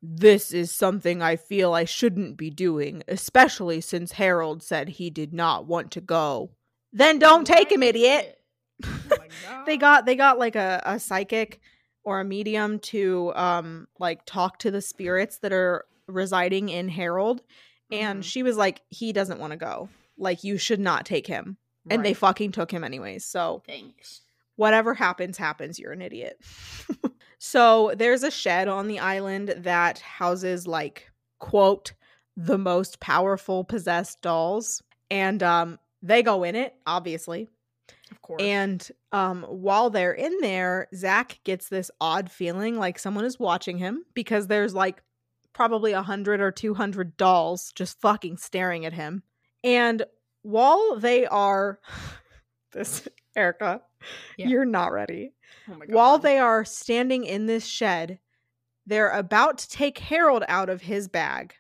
this 0.01 0.51
is 0.51 0.71
something 0.71 1.21
I 1.21 1.35
feel 1.35 1.73
I 1.73 1.85
shouldn't 1.85 2.35
be 2.37 2.49
doing, 2.49 3.03
especially 3.07 3.81
since 3.81 4.13
Harold 4.13 4.63
said 4.63 4.89
he 4.89 5.09
did 5.09 5.33
not 5.33 5.67
want 5.67 5.91
to 5.91 6.01
go. 6.01 6.51
Then 6.91 7.19
don't 7.19 7.45
take 7.45 7.71
him, 7.71 7.83
idiot. 7.83 8.39
Oh 8.83 9.63
they 9.65 9.77
got 9.77 10.05
they 10.07 10.15
got 10.15 10.39
like 10.39 10.55
a, 10.55 10.81
a 10.85 10.99
psychic 10.99 11.59
or 12.03 12.19
a 12.19 12.25
medium 12.25 12.79
to 12.79 13.31
um 13.35 13.87
like 13.99 14.25
talk 14.25 14.57
to 14.59 14.71
the 14.71 14.81
spirits 14.81 15.37
that 15.39 15.53
are 15.53 15.85
residing 16.07 16.69
in 16.69 16.89
Harold 16.89 17.41
and 17.91 18.21
Mhm. 18.21 18.23
she 18.25 18.41
was 18.41 18.57
like 18.57 18.81
he 18.89 19.13
doesn't 19.13 19.39
want 19.39 19.51
to 19.51 19.57
go 19.57 19.87
like 20.17 20.43
you 20.43 20.57
should 20.57 20.79
not 20.79 21.05
take 21.05 21.27
him 21.27 21.57
and 21.89 22.05
they 22.05 22.13
fucking 22.13 22.51
took 22.51 22.71
him 22.71 22.83
anyways 22.83 23.25
so 23.25 23.61
Thanks. 23.65 24.21
whatever 24.55 24.93
happens 24.93 25.37
happens 25.37 25.79
you're 25.79 25.91
an 25.91 26.01
idiot 26.01 26.39
so 27.39 27.93
there's 27.97 28.23
a 28.23 28.31
shed 28.31 28.67
on 28.67 28.87
the 28.87 28.99
island 28.99 29.53
that 29.57 29.99
houses 29.99 30.67
like 30.67 31.11
quote 31.39 31.93
the 32.37 32.57
most 32.57 32.99
powerful 32.99 33.63
possessed 33.63 34.21
dolls 34.21 34.81
and 35.09 35.41
um 35.43 35.79
they 36.03 36.21
go 36.23 36.43
in 36.43 36.55
it 36.55 36.73
obviously 36.85 37.47
Of 38.11 38.21
course. 38.21 38.41
and 38.41 38.87
um, 39.13 39.43
while 39.43 39.89
they're 39.89 40.13
in 40.13 40.33
there, 40.39 40.87
Zak 40.95 41.41
gets 41.43 41.67
this 41.67 41.91
odd 41.99 42.31
feeling 42.31 42.77
like 42.77 42.97
someone 42.97 43.25
is 43.25 43.37
watching 43.37 43.77
him 43.77 44.05
because 44.13 44.47
there's 44.47 44.73
like 44.73 45.03
probably 45.51 45.91
a 45.91 46.01
hundred 46.01 46.39
or 46.39 46.49
two 46.49 46.73
hundred 46.73 47.17
dolls 47.17 47.73
just 47.75 47.99
fucking 47.99 48.37
staring 48.37 48.85
at 48.85 48.93
him. 48.93 49.23
And 49.65 50.05
while 50.43 50.97
they 50.97 51.25
are 51.25 51.79
this 52.73 53.07
Erica, 53.35 53.81
Yeah. 54.37 54.47
you're 54.47 54.65
not 54.65 54.91
ready. 54.91 55.33
oh 55.69 55.75
my 55.75 55.85
god. 55.85 55.93
While 55.95 56.17
they 56.17 56.39
are 56.39 56.65
standing 56.65 57.23
in 57.25 57.45
this 57.45 57.65
shed, 57.65 58.19
they're 58.85 59.11
about 59.11 59.59
to 59.59 59.69
take 59.69 59.97
Harold 59.99 60.43
out 60.47 60.69
of 60.69 60.81
his 60.81 61.07
bag. 61.07 61.53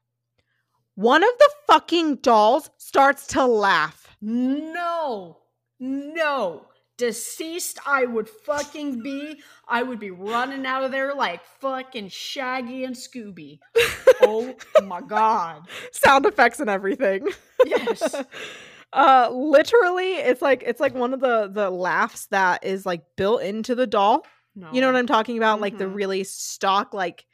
One 0.95 1.23
of 1.23 1.29
the 1.39 1.49
fucking 1.67 2.17
dolls 2.17 2.69
starts 2.77 3.27
to 3.27 3.45
laugh. 3.45 4.07
No. 4.21 5.37
No. 5.79 6.65
Deceased 6.97 7.79
I 7.87 8.05
would 8.05 8.29
fucking 8.29 9.01
be. 9.01 9.41
I 9.67 9.81
would 9.81 9.99
be 9.99 10.11
running 10.11 10.65
out 10.65 10.83
of 10.83 10.91
there 10.91 11.15
like 11.15 11.43
fucking 11.59 12.09
Shaggy 12.09 12.83
and 12.83 12.95
Scooby. 12.95 13.59
Oh 14.23 14.53
my 14.83 15.01
god. 15.01 15.63
Sound 15.91 16.27
effects 16.27 16.59
and 16.59 16.69
everything. 16.69 17.27
Yes. 17.65 18.23
uh 18.93 19.29
literally 19.31 20.13
it's 20.15 20.41
like 20.41 20.63
it's 20.65 20.79
like 20.81 20.93
one 20.93 21.13
of 21.13 21.19
the 21.19 21.49
the 21.51 21.69
laughs 21.69 22.25
that 22.27 22.63
is 22.65 22.85
like 22.85 23.01
built 23.15 23.41
into 23.41 23.73
the 23.75 23.87
doll 23.87 24.25
No. 24.55 24.69
you 24.73 24.81
know 24.81 24.87
what 24.87 24.97
i'm 24.97 25.07
talking 25.07 25.37
about 25.37 25.61
like 25.61 25.77
the 25.77 25.85
Mhm. 25.85 25.95
really 25.95 26.23
stock 26.25 26.93
like 26.93 27.25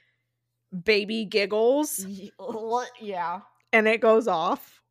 baby 0.84 1.26
giggles 1.26 2.06
what? 2.38 2.89
Yeah. 3.00 3.39
and 3.74 3.88
it 3.88 4.02
goes 4.02 4.28
off 4.28 4.82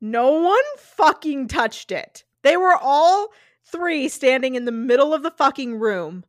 no 0.00 0.32
one 0.42 0.58
fucking 0.78 1.48
touched 1.48 1.92
it 1.92 2.24
They 2.42 2.56
were 2.56 2.76
all 2.80 3.28
three 3.70 4.08
standing 4.08 4.54
in 4.54 4.64
the 4.64 4.72
middle 4.72 5.12
of 5.12 5.22
the 5.22 5.30
fucking 5.32 5.78
room. 5.78 6.24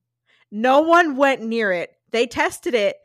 No 0.51 0.81
one 0.81 1.15
went 1.15 1.41
near 1.43 1.71
it. 1.71 1.91
They 2.11 2.25
tested 2.27 2.73
it. 2.73 2.97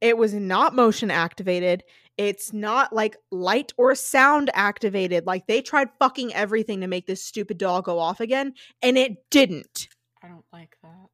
It 0.00 0.16
was 0.16 0.32
not 0.32 0.74
motion 0.74 1.10
activated. 1.10 1.82
It's 2.16 2.52
not 2.52 2.92
like 2.92 3.16
light 3.30 3.72
or 3.76 3.94
sound 3.94 4.50
activated. 4.54 5.26
Like 5.26 5.46
they 5.46 5.60
tried 5.60 5.88
fucking 5.98 6.32
everything 6.34 6.80
to 6.80 6.86
make 6.86 7.06
this 7.06 7.24
stupid 7.24 7.58
doll 7.58 7.82
go 7.82 7.98
off 7.98 8.20
again, 8.20 8.54
and 8.82 8.96
it 8.96 9.28
didn't. 9.30 9.88
I 10.22 10.28
don't 10.28 10.44
like 10.52 10.76
that. 10.82 11.08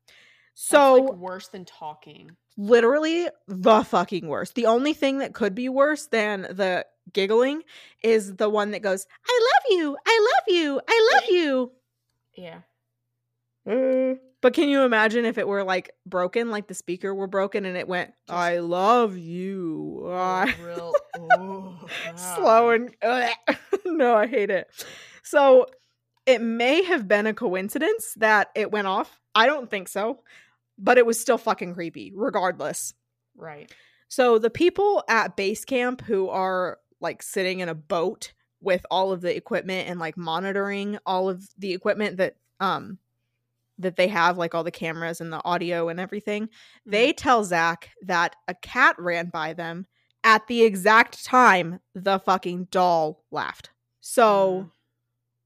So 0.54 0.96
That's, 0.96 1.10
like, 1.10 1.18
worse 1.18 1.48
than 1.48 1.64
talking. 1.64 2.32
literally 2.58 3.28
the 3.48 3.82
fucking 3.82 4.28
worst. 4.28 4.54
The 4.54 4.66
only 4.66 4.92
thing 4.92 5.18
that 5.18 5.32
could 5.32 5.54
be 5.54 5.70
worse 5.70 6.06
than 6.06 6.42
the 6.42 6.84
giggling 7.12 7.62
is 8.02 8.36
the 8.36 8.50
one 8.50 8.72
that 8.72 8.82
goes, 8.82 9.06
I 9.26 9.40
love 9.42 9.78
you, 9.78 9.96
I 10.06 10.28
love 10.34 10.54
you, 10.54 10.80
I 10.86 11.10
love 11.14 11.24
you. 11.30 11.72
Yeah. 12.36 12.60
Mm. 13.66 14.18
But 14.42 14.54
can 14.54 14.68
you 14.68 14.82
imagine 14.82 15.24
if 15.24 15.36
it 15.36 15.46
were 15.46 15.64
like 15.64 15.90
broken, 16.06 16.50
like 16.50 16.66
the 16.66 16.74
speaker 16.74 17.14
were 17.14 17.26
broken 17.26 17.64
and 17.64 17.76
it 17.76 17.86
went, 17.86 18.12
Just- 18.26 18.38
I 18.38 18.60
love 18.60 19.16
you. 19.16 20.08
I-" 20.10 20.54
Real 20.62 20.94
oh, 21.32 21.86
Slow 22.16 22.70
and 22.70 22.94
no, 23.84 24.16
I 24.16 24.26
hate 24.26 24.50
it. 24.50 24.68
So 25.22 25.66
it 26.26 26.40
may 26.40 26.82
have 26.84 27.06
been 27.06 27.26
a 27.26 27.34
coincidence 27.34 28.14
that 28.16 28.48
it 28.54 28.70
went 28.70 28.86
off. 28.86 29.20
I 29.34 29.46
don't 29.46 29.70
think 29.70 29.88
so, 29.88 30.22
but 30.78 30.98
it 30.98 31.06
was 31.06 31.20
still 31.20 31.38
fucking 31.38 31.74
creepy, 31.74 32.12
regardless. 32.14 32.94
Right. 33.36 33.70
So 34.08 34.38
the 34.38 34.50
people 34.50 35.04
at 35.08 35.36
base 35.36 35.64
camp 35.64 36.02
who 36.02 36.28
are 36.28 36.78
like 37.00 37.22
sitting 37.22 37.60
in 37.60 37.68
a 37.68 37.74
boat 37.74 38.32
with 38.60 38.84
all 38.90 39.12
of 39.12 39.20
the 39.20 39.34
equipment 39.34 39.88
and 39.88 39.98
like 40.00 40.16
monitoring 40.16 40.98
all 41.06 41.28
of 41.28 41.48
the 41.58 41.72
equipment 41.72 42.18
that 42.18 42.36
um 42.58 42.98
that 43.80 43.96
they 43.96 44.08
have, 44.08 44.38
like 44.38 44.54
all 44.54 44.62
the 44.64 44.70
cameras 44.70 45.20
and 45.20 45.32
the 45.32 45.44
audio 45.44 45.88
and 45.88 45.98
everything, 45.98 46.48
they 46.86 47.12
tell 47.12 47.42
Zach 47.44 47.90
that 48.02 48.36
a 48.46 48.54
cat 48.54 48.94
ran 48.98 49.30
by 49.30 49.52
them 49.52 49.86
at 50.22 50.46
the 50.46 50.62
exact 50.62 51.24
time 51.24 51.80
the 51.94 52.18
fucking 52.18 52.68
doll 52.70 53.24
laughed. 53.30 53.70
So 54.00 54.66
Mm. 54.66 54.70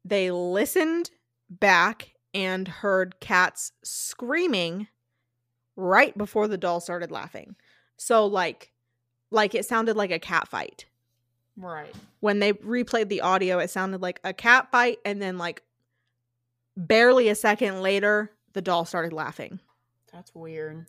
they 0.05 0.31
listened 0.31 1.11
back 1.49 2.15
and 2.33 2.67
heard 2.67 3.21
cats 3.21 3.73
screaming 3.85 4.89
right 5.77 6.17
before 6.19 6.49
the 6.49 6.59
doll 6.59 6.81
started 6.81 7.11
laughing. 7.11 7.57
So 7.97 8.27
like 8.27 8.73
like 9.31 9.55
it 9.55 9.65
sounded 9.65 9.97
like 9.97 10.11
a 10.13 10.19
cat 10.19 10.49
fight. 10.49 10.87
Right. 11.57 11.93
When 12.21 12.41
they 12.41 12.53
replayed 12.53 13.09
the 13.09 13.21
audio, 13.21 13.59
it 13.59 13.71
sounded 13.71 14.01
like 14.03 14.21
a 14.25 14.33
cat 14.33 14.71
fight 14.73 14.99
and 15.05 15.21
then 15.23 15.39
like 15.39 15.63
barely 16.77 17.29
a 17.29 17.35
second 17.35 17.83
later 17.83 18.31
the 18.53 18.63
doll 18.63 18.85
started 18.85 19.13
laughing. 19.13 19.61
That's 20.13 20.35
weird. 20.35 20.87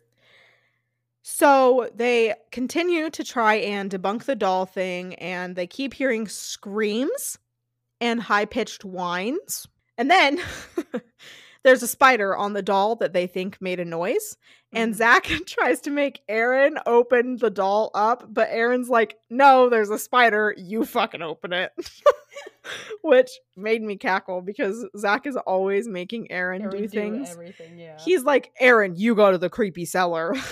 So 1.22 1.90
they 1.94 2.34
continue 2.52 3.10
to 3.10 3.24
try 3.24 3.54
and 3.54 3.90
debunk 3.90 4.24
the 4.24 4.36
doll 4.36 4.64
thing, 4.64 5.14
and 5.16 5.56
they 5.56 5.66
keep 5.66 5.92
hearing 5.94 6.28
screams 6.28 7.38
and 8.00 8.20
high 8.22 8.44
pitched 8.44 8.84
whines. 8.84 9.66
And 9.98 10.08
then 10.10 10.38
there's 11.64 11.82
a 11.82 11.88
spider 11.88 12.36
on 12.36 12.52
the 12.52 12.62
doll 12.62 12.94
that 12.96 13.12
they 13.12 13.26
think 13.26 13.60
made 13.60 13.80
a 13.80 13.84
noise. 13.84 14.36
And 14.72 14.92
Mhm. 14.94 14.96
Zak 14.98 15.24
tries 15.46 15.80
to 15.82 15.90
make 15.90 16.22
Aaron 16.28 16.78
open 16.86 17.38
the 17.38 17.50
doll 17.50 17.90
up, 17.94 18.32
but 18.32 18.48
Aaron's 18.50 18.88
like, 18.88 19.16
no, 19.28 19.68
there's 19.68 19.90
a 19.90 19.98
spider. 19.98 20.54
You 20.56 20.84
fucking 20.84 21.22
open 21.22 21.52
it. 21.52 21.72
Which 23.02 23.30
made 23.56 23.82
me 23.82 23.96
cackle 23.96 24.42
because 24.42 24.84
Zak 24.98 25.26
is 25.26 25.36
always 25.36 25.86
making 25.86 26.30
Aaron, 26.32 26.62
Aaron 26.62 26.76
do 26.82 26.88
things. 26.88 27.30
everything, 27.30 27.78
yeah. 27.78 27.98
He's 28.04 28.24
like, 28.24 28.52
Aaron, 28.58 28.96
you 28.96 29.14
go 29.14 29.30
to 29.30 29.38
the 29.38 29.50
creepy 29.50 29.84
cellar. 29.84 30.34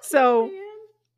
So- 0.00 0.46
man. 0.48 0.58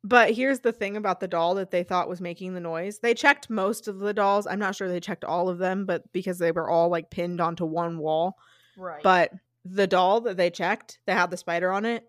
but 0.03 0.31
here's 0.31 0.59
the 0.59 0.71
thing 0.71 0.95
about 0.95 1.19
the 1.19 1.27
doll 1.27 1.55
that 1.55 1.71
they 1.71 1.83
thought 1.83 2.07
was 2.07 2.21
making 2.21 2.53
the 2.53 2.59
noise. 2.59 2.99
They 2.99 3.13
checked 3.13 3.49
most 3.49 3.87
of 3.87 3.99
the 3.99 4.13
dolls. 4.13 4.47
I'm 4.47 4.59
not 4.59 4.75
sure 4.75 4.87
they 4.87 4.99
checked 4.99 5.23
all 5.25 5.49
of 5.49 5.57
them, 5.57 5.85
but 5.85 6.11
because 6.13 6.37
they 6.37 6.51
were 6.51 6.69
all 6.69 6.89
like 6.89 7.09
pinned 7.09 7.41
onto 7.41 7.65
one 7.65 7.97
wall. 7.97 8.37
Right. 8.77 9.03
But 9.03 9.31
the 9.65 9.87
doll 9.87 10.21
that 10.21 10.37
they 10.37 10.49
checked 10.49 10.99
that 11.07 11.17
had 11.17 11.31
the 11.31 11.37
spider 11.37 11.71
on 11.71 11.83
it, 11.85 12.05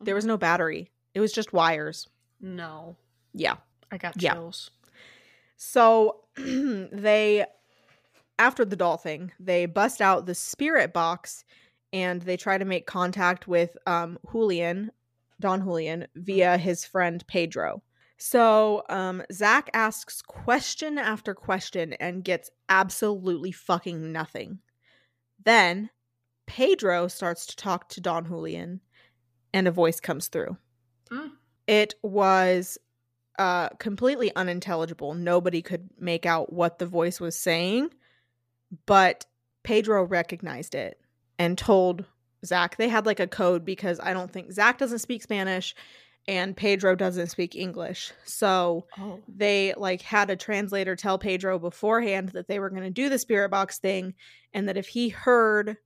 there 0.00 0.14
was 0.14 0.24
mm-hmm. 0.24 0.30
no 0.30 0.36
battery. 0.38 0.90
It 1.14 1.20
was 1.20 1.32
just 1.32 1.52
wires. 1.52 2.08
no. 2.40 2.96
Yeah. 3.32 3.56
I 3.92 3.98
got 3.98 4.20
Yeah. 4.20 4.34
chills. 4.34 4.70
So 5.56 6.20
they, 6.92 7.44
after 8.38 8.64
the 8.64 8.76
doll 8.76 8.96
thing, 8.96 9.32
they 9.38 9.66
bust 9.66 10.00
out 10.00 10.26
the 10.26 10.34
spirit 10.34 10.92
box 10.92 11.44
and 11.92 12.22
they 12.22 12.36
try 12.36 12.58
to 12.58 12.64
make 12.64 12.86
contact 12.86 13.46
with 13.46 13.76
um, 13.86 14.18
Julian, 14.32 14.90
Don 15.40 15.62
Julian, 15.62 16.06
via 16.16 16.58
his 16.58 16.84
friend 16.84 17.24
Pedro. 17.26 17.82
So 18.16 18.82
um, 18.88 19.22
Zak 19.32 19.70
asks 19.74 20.22
question 20.22 20.98
after 20.98 21.34
question 21.34 21.92
and 21.94 22.24
gets 22.24 22.50
absolutely 22.68 23.52
fucking 23.52 24.12
nothing. 24.12 24.58
Then 25.44 25.90
Pedro 26.46 27.08
starts 27.08 27.46
to 27.46 27.56
talk 27.56 27.88
to 27.90 28.00
Don 28.00 28.26
Julian 28.26 28.80
and 29.52 29.68
a 29.68 29.72
voice 29.72 30.00
comes 30.00 30.28
through. 30.28 30.56
Mm. 31.10 31.30
It 31.66 31.94
was 32.02 32.78
uh 33.38 33.68
completely 33.78 34.34
unintelligible. 34.36 35.14
Nobody 35.14 35.62
could 35.62 35.88
make 35.98 36.26
out 36.26 36.52
what 36.52 36.78
the 36.78 36.86
voice 36.86 37.20
was 37.20 37.36
saying, 37.36 37.90
but 38.86 39.26
Pedro 39.62 40.04
recognized 40.04 40.74
it 40.74 41.00
and 41.38 41.56
told 41.56 42.04
Zak 42.44 42.76
they 42.76 42.88
had 42.88 43.06
like 43.06 43.20
a 43.20 43.26
code 43.26 43.64
because 43.64 43.98
I 44.00 44.12
don't 44.12 44.30
think 44.30 44.52
Zak 44.52 44.78
doesn't 44.78 44.98
speak 44.98 45.22
Spanish 45.22 45.74
and 46.26 46.56
Pedro 46.56 46.94
doesn't 46.94 47.26
speak 47.28 47.54
English. 47.54 48.12
So 48.24 48.86
Oh. 48.98 49.20
they 49.28 49.74
like 49.76 50.02
had 50.02 50.30
a 50.30 50.36
translator 50.36 50.96
tell 50.96 51.18
Pedro 51.18 51.58
beforehand 51.58 52.30
that 52.30 52.48
they 52.48 52.58
were 52.58 52.70
going 52.70 52.82
to 52.82 52.90
do 52.90 53.08
the 53.08 53.18
spirit 53.18 53.50
box 53.50 53.78
thing 53.78 54.14
and 54.52 54.68
that 54.68 54.76
if 54.76 54.88
he 54.88 55.08
heard 55.10 55.76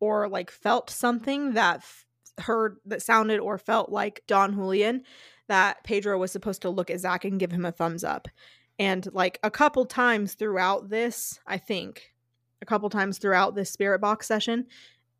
or 0.00 0.28
like 0.28 0.50
felt 0.50 0.90
something 0.90 1.54
that 1.54 1.78
f- 1.78 2.06
heard 2.38 2.76
that 2.86 3.02
sounded 3.02 3.38
or 3.40 3.58
felt 3.58 3.90
like 3.90 4.22
Don 4.26 4.54
Julian 4.54 5.02
that 5.50 5.82
Pedro 5.82 6.16
was 6.16 6.30
supposed 6.30 6.62
to 6.62 6.70
look 6.70 6.90
at 6.90 7.00
Zak 7.00 7.24
and 7.24 7.40
give 7.40 7.50
him 7.50 7.64
a 7.64 7.72
thumbs 7.72 8.04
up. 8.04 8.28
And 8.78 9.06
like 9.12 9.40
a 9.42 9.50
couple 9.50 9.84
times 9.84 10.34
throughout 10.34 10.88
this, 10.88 11.40
I 11.44 11.58
think 11.58 12.14
a 12.62 12.66
couple 12.66 12.88
times 12.88 13.18
throughout 13.18 13.56
this 13.56 13.68
spirit 13.68 14.00
box 14.00 14.28
session, 14.28 14.66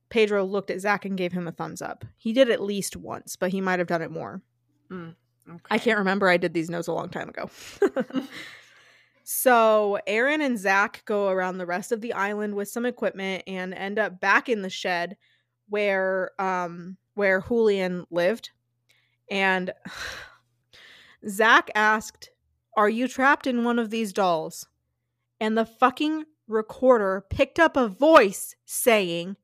Pedro 0.08 0.44
looked 0.44 0.70
at 0.70 0.80
Zak 0.80 1.04
and 1.04 1.18
gave 1.18 1.32
him 1.32 1.48
a 1.48 1.52
thumbs 1.52 1.82
up. 1.82 2.04
He 2.16 2.32
did 2.32 2.48
at 2.48 2.62
least 2.62 2.96
once, 2.96 3.34
but 3.34 3.50
he 3.50 3.60
might 3.60 3.80
have 3.80 3.88
done 3.88 4.02
it 4.02 4.12
more. 4.12 4.40
Okay. 5.48 5.60
I 5.68 5.78
can't 5.78 5.98
remember. 5.98 6.28
I 6.28 6.36
did 6.36 6.54
these 6.54 6.70
notes 6.70 6.86
a 6.86 6.92
long 6.92 7.08
time 7.08 7.28
ago. 7.28 7.50
so 9.24 9.98
Aaron 10.06 10.40
and 10.40 10.58
Zak 10.58 11.02
go 11.06 11.28
around 11.28 11.58
the 11.58 11.66
rest 11.66 11.90
of 11.90 12.02
the 12.02 12.12
island 12.12 12.54
with 12.54 12.68
some 12.68 12.86
equipment 12.86 13.42
and 13.48 13.74
end 13.74 13.98
up 13.98 14.20
back 14.20 14.48
in 14.48 14.62
the 14.62 14.70
shed 14.70 15.16
where 15.68 16.30
um 16.38 16.96
where 17.14 17.40
Julian 17.40 18.06
lived. 18.10 18.50
And 19.30 19.72
Zak 21.28 21.70
asked, 21.74 22.30
Are 22.76 22.88
you 22.88 23.08
trapped 23.08 23.46
in 23.46 23.64
one 23.64 23.78
of 23.78 23.90
these 23.90 24.12
dolls? 24.12 24.66
And 25.40 25.56
the 25.56 25.64
fucking 25.64 26.24
recorder 26.48 27.24
picked 27.30 27.58
up 27.58 27.76
a 27.76 27.88
voice 27.88 28.56
saying, 28.66 29.36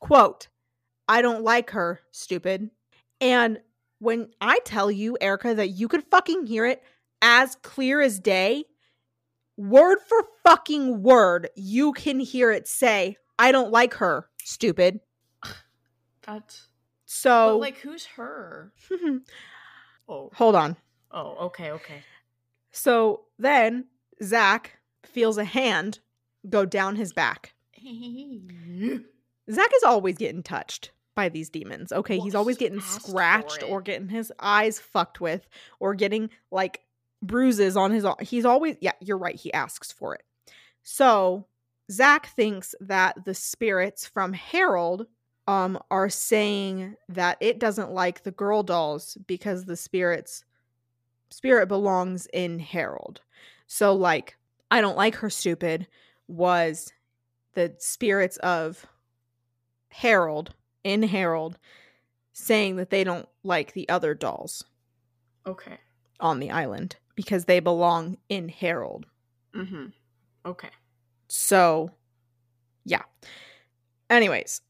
quote, 0.00 0.48
I 1.08 1.22
don't 1.22 1.42
like 1.42 1.70
her, 1.70 2.00
stupid. 2.10 2.70
And 3.20 3.60
when 3.98 4.28
I 4.40 4.58
tell 4.64 4.90
you, 4.90 5.16
Erica, 5.20 5.54
that 5.54 5.70
you 5.70 5.88
could 5.88 6.04
fucking 6.04 6.46
hear 6.46 6.66
it 6.66 6.82
as 7.22 7.56
clear 7.62 8.00
as 8.00 8.20
day, 8.20 8.64
word 9.56 9.98
for 10.06 10.22
fucking 10.44 11.02
word, 11.02 11.48
you 11.56 11.92
can 11.92 12.20
hear 12.20 12.52
it 12.52 12.68
say, 12.68 13.16
I 13.38 13.52
don't 13.52 13.72
like 13.72 13.94
her, 13.94 14.28
stupid. 14.44 15.00
That's. 16.22 16.68
So, 17.10 17.54
But 17.54 17.60
like, 17.60 17.78
who's 17.78 18.06
her? 18.06 18.72
Oh. 20.10 20.30
hold 20.34 20.54
on. 20.54 20.74
Oh. 21.10 21.36
Okay. 21.48 21.70
Okay. 21.70 22.02
So 22.70 23.24
then 23.38 23.84
Zak 24.22 24.78
feels 25.04 25.36
a 25.36 25.44
hand 25.44 25.98
go 26.48 26.64
down 26.64 26.96
his 26.96 27.12
back. 27.12 27.52
Zak 27.82 29.70
is 29.76 29.82
always 29.84 30.16
getting 30.16 30.42
touched 30.42 30.92
by 31.14 31.28
these 31.28 31.50
demons. 31.50 31.92
Okay, 31.92 32.16
Well, 32.16 32.24
he's 32.24 32.34
always 32.34 32.56
he 32.56 32.64
getting 32.64 32.80
scratched 32.80 33.62
or 33.62 33.82
getting 33.82 34.08
his 34.08 34.32
eyes 34.40 34.78
fucked 34.78 35.20
with 35.20 35.46
or 35.78 35.94
getting 35.94 36.30
like 36.50 36.80
bruises 37.22 37.76
on 37.76 37.90
his 37.90 38.06
he's 38.20 38.46
always 38.46 38.76
yeah, 38.80 38.92
you're 39.00 39.18
right, 39.18 39.36
he 39.36 39.52
asks 39.52 39.92
for 39.92 40.14
it. 40.14 40.22
So, 40.84 41.46
Zak 41.90 42.28
thinks 42.28 42.74
that 42.80 43.26
the 43.26 43.34
spirits 43.34 44.06
from 44.06 44.32
Harold 44.32 45.06
um 45.48 45.82
are 45.90 46.08
saying 46.10 46.94
that 47.08 47.38
it 47.40 47.58
doesn't 47.58 47.90
like 47.90 48.22
the 48.22 48.30
girl 48.30 48.62
dolls 48.62 49.16
because 49.26 49.64
the 49.64 49.76
spirits 49.76 50.44
spirit 51.30 51.66
belongs 51.66 52.26
in 52.32 52.58
Harold. 52.60 53.20
So 53.66 53.94
like 53.94 54.36
I 54.70 54.80
don't 54.80 54.96
like 54.96 55.16
her 55.16 55.30
stupid 55.30 55.88
was 56.28 56.92
the 57.54 57.74
spirits 57.78 58.36
of 58.38 58.86
Harold 59.88 60.54
in 60.84 61.02
Harold 61.02 61.58
saying 62.34 62.76
that 62.76 62.90
they 62.90 63.02
don't 63.02 63.28
like 63.42 63.72
the 63.72 63.88
other 63.88 64.14
dolls 64.14 64.64
Okay. 65.46 65.78
on 66.20 66.38
the 66.38 66.50
island 66.50 66.96
because 67.16 67.46
they 67.46 67.58
belong 67.58 68.18
in 68.28 68.48
Harold. 68.48 69.06
Mm-hmm. 69.54 69.86
Okay. 70.46 70.68
So, 71.28 71.90
yeah. 72.84 73.02
Anyways, 74.08 74.60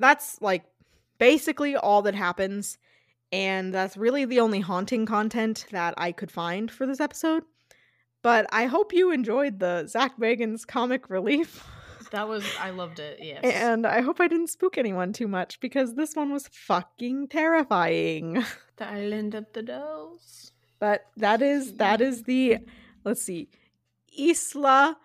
that's 0.00 0.40
like 0.40 0.64
basically 1.18 1.76
all 1.76 2.02
that 2.02 2.14
happens. 2.14 2.78
And 3.30 3.72
that's 3.72 3.96
really 3.96 4.24
the 4.24 4.40
only 4.40 4.58
haunting 4.58 5.06
content 5.06 5.66
that 5.70 5.94
I 5.96 6.10
could 6.10 6.32
find 6.32 6.68
for 6.68 6.84
this 6.84 6.98
episode. 6.98 7.44
But 8.22 8.46
I 8.52 8.66
hope 8.66 8.92
you 8.92 9.12
enjoyed 9.12 9.60
the 9.60 9.86
Zak 9.86 10.18
Bagans 10.18 10.66
comic 10.66 11.08
relief. 11.08 11.64
That 12.10 12.26
was 12.26 12.44
I 12.58 12.70
loved 12.70 12.98
it. 12.98 13.20
Yes. 13.22 13.44
And 13.44 13.86
I 13.86 14.00
hope 14.00 14.20
I 14.20 14.26
didn't 14.26 14.48
spook 14.48 14.76
anyone 14.76 15.12
too 15.12 15.28
much 15.28 15.60
because 15.60 15.94
this 15.94 16.16
one 16.16 16.32
was 16.32 16.48
fucking 16.48 17.28
terrifying. 17.28 18.44
the 18.78 18.88
island 18.88 19.36
of 19.36 19.46
the 19.52 19.62
dolls. 19.62 20.50
But 20.80 21.06
that 21.18 21.40
is 21.40 21.74
that 21.74 22.00
is 22.00 22.24
the 22.24 22.58
let's 23.04 23.22
see. 23.22 23.48
Isla 24.18 24.96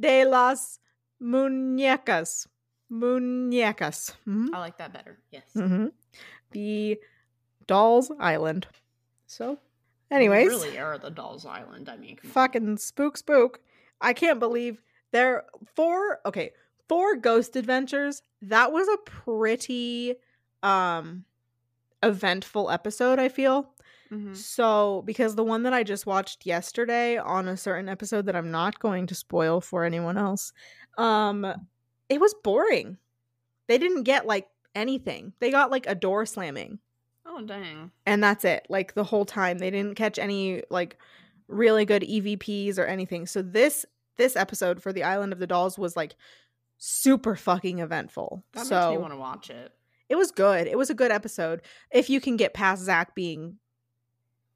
de 0.00 0.24
las 0.24 0.80
Muñecas. 1.22 2.48
Muñecas. 2.90 4.14
Mhm. 4.26 4.48
I 4.54 4.58
like 4.58 4.78
that 4.78 4.92
better. 4.92 5.18
Yes. 5.30 5.44
Mhm. 5.54 5.92
The 6.52 6.98
Dolls 7.66 8.10
Island. 8.18 8.66
So, 9.26 9.58
anyways, 10.10 10.48
really 10.48 10.78
are 10.78 10.96
the 10.98 11.10
dolls 11.10 11.44
island. 11.44 11.88
I 11.88 11.96
mean, 11.96 12.16
come 12.16 12.30
on. 12.30 12.32
fucking 12.32 12.76
spook 12.78 13.16
spook. 13.18 13.60
I 14.00 14.12
can't 14.14 14.40
believe 14.40 14.82
there 15.10 15.44
four 15.76 16.20
okay, 16.24 16.52
four 16.88 17.16
ghost 17.16 17.56
adventures. 17.56 18.22
That 18.40 18.72
was 18.72 18.88
a 18.88 18.96
pretty 19.04 20.14
um 20.62 21.24
eventful 22.02 22.70
episode, 22.70 23.18
I 23.18 23.28
feel. 23.28 23.74
Mhm. 24.10 24.34
So, 24.34 25.02
because 25.04 25.34
the 25.34 25.44
one 25.44 25.64
that 25.64 25.74
I 25.74 25.82
just 25.82 26.06
watched 26.06 26.46
yesterday 26.46 27.18
on 27.18 27.46
a 27.48 27.56
certain 27.58 27.90
episode 27.90 28.24
that 28.26 28.36
I'm 28.36 28.50
not 28.50 28.78
going 28.78 29.06
to 29.08 29.14
spoil 29.14 29.60
for 29.60 29.84
anyone 29.84 30.16
else, 30.16 30.54
um, 30.96 31.44
it 32.08 32.20
was 32.20 32.34
boring. 32.42 32.96
They 33.66 33.78
didn't 33.78 34.04
get 34.04 34.26
like 34.26 34.48
anything. 34.74 35.32
They 35.40 35.50
got 35.50 35.70
like 35.70 35.86
a 35.86 35.94
door 35.94 36.24
slamming, 36.26 36.78
Oh 37.26 37.42
dang. 37.42 37.90
and 38.06 38.22
that's 38.22 38.44
it. 38.44 38.66
Like 38.68 38.94
the 38.94 39.04
whole 39.04 39.24
time, 39.24 39.58
they 39.58 39.70
didn't 39.70 39.96
catch 39.96 40.18
any 40.18 40.62
like 40.70 40.96
really 41.48 41.84
good 41.84 42.02
EVPs 42.02 42.78
or 42.78 42.84
anything. 42.84 43.26
So 43.26 43.42
this 43.42 43.84
this 44.16 44.36
episode 44.36 44.82
for 44.82 44.92
the 44.92 45.02
Island 45.04 45.32
of 45.32 45.38
the 45.38 45.46
Dolls 45.46 45.78
was 45.78 45.96
like 45.96 46.16
super 46.78 47.36
fucking 47.36 47.78
eventful. 47.80 48.42
That 48.52 48.66
so 48.66 48.90
makes 48.90 48.98
me 48.98 49.02
want 49.02 49.12
to 49.12 49.18
watch 49.18 49.50
it. 49.50 49.72
it 50.08 50.16
was 50.16 50.30
good. 50.30 50.66
It 50.66 50.78
was 50.78 50.90
a 50.90 50.94
good 50.94 51.10
episode. 51.10 51.62
If 51.90 52.08
you 52.10 52.20
can 52.20 52.36
get 52.36 52.54
past 52.54 52.82
Zak 52.82 53.14
being 53.14 53.58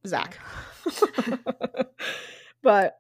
Zak. 0.07 0.39
but 2.63 2.99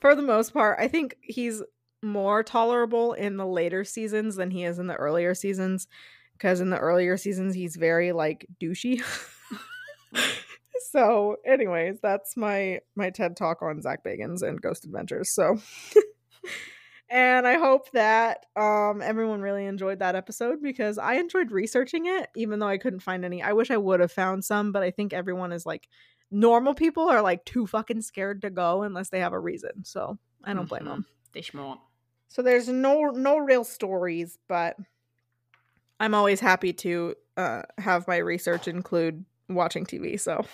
for 0.00 0.14
the 0.14 0.22
most 0.22 0.52
part, 0.52 0.78
I 0.80 0.88
think 0.88 1.16
he's 1.20 1.62
more 2.02 2.42
tolerable 2.42 3.12
in 3.14 3.36
the 3.36 3.46
later 3.46 3.84
seasons 3.84 4.36
than 4.36 4.50
he 4.50 4.64
is 4.64 4.78
in 4.78 4.86
the 4.86 4.94
earlier 4.96 5.34
seasons. 5.34 5.88
Because 6.34 6.60
in 6.60 6.70
the 6.70 6.78
earlier 6.78 7.16
seasons, 7.16 7.54
he's 7.54 7.76
very 7.76 8.12
like 8.12 8.46
douchey. 8.60 9.02
so, 10.90 11.36
anyways, 11.46 11.98
that's 12.02 12.36
my 12.36 12.80
my 12.94 13.10
TED 13.10 13.36
talk 13.36 13.62
on 13.62 13.80
Zak 13.80 14.04
Bagans 14.04 14.42
and 14.42 14.60
Ghost 14.60 14.84
Adventures. 14.84 15.30
So 15.30 15.56
and 17.08 17.46
I 17.46 17.54
hope 17.58 17.90
that 17.92 18.46
um 18.56 19.00
everyone 19.02 19.40
really 19.40 19.64
enjoyed 19.66 20.00
that 20.00 20.14
episode 20.16 20.60
because 20.62 20.98
I 20.98 21.14
enjoyed 21.14 21.50
researching 21.50 22.06
it, 22.06 22.28
even 22.36 22.58
though 22.58 22.68
I 22.68 22.78
couldn't 22.78 23.00
find 23.00 23.24
any. 23.24 23.42
I 23.42 23.52
wish 23.52 23.70
I 23.70 23.76
would 23.76 24.00
have 24.00 24.12
found 24.12 24.44
some, 24.44 24.72
but 24.72 24.82
I 24.82 24.90
think 24.90 25.12
everyone 25.12 25.52
is 25.52 25.64
like 25.66 25.88
normal 26.30 26.74
people 26.74 27.08
are 27.08 27.22
like 27.22 27.44
too 27.44 27.66
fucking 27.66 28.02
scared 28.02 28.42
to 28.42 28.50
go 28.50 28.82
unless 28.82 29.08
they 29.10 29.20
have 29.20 29.32
a 29.32 29.38
reason. 29.40 29.84
So 29.84 30.18
I 30.44 30.54
don't 30.54 30.68
blame 30.68 30.82
Mhm. 30.82 30.86
them. 30.86 31.06
So 32.28 32.42
there's 32.42 32.68
no 32.68 33.10
no 33.10 33.38
real 33.38 33.64
stories, 33.64 34.38
but 34.48 34.76
I'm 36.00 36.14
always 36.14 36.40
happy 36.40 36.72
to 36.74 37.14
uh, 37.36 37.62
have 37.78 38.06
my 38.08 38.16
research 38.16 38.68
include 38.68 39.24
watching 39.48 39.86
TV. 39.86 40.18
So, 40.18 40.44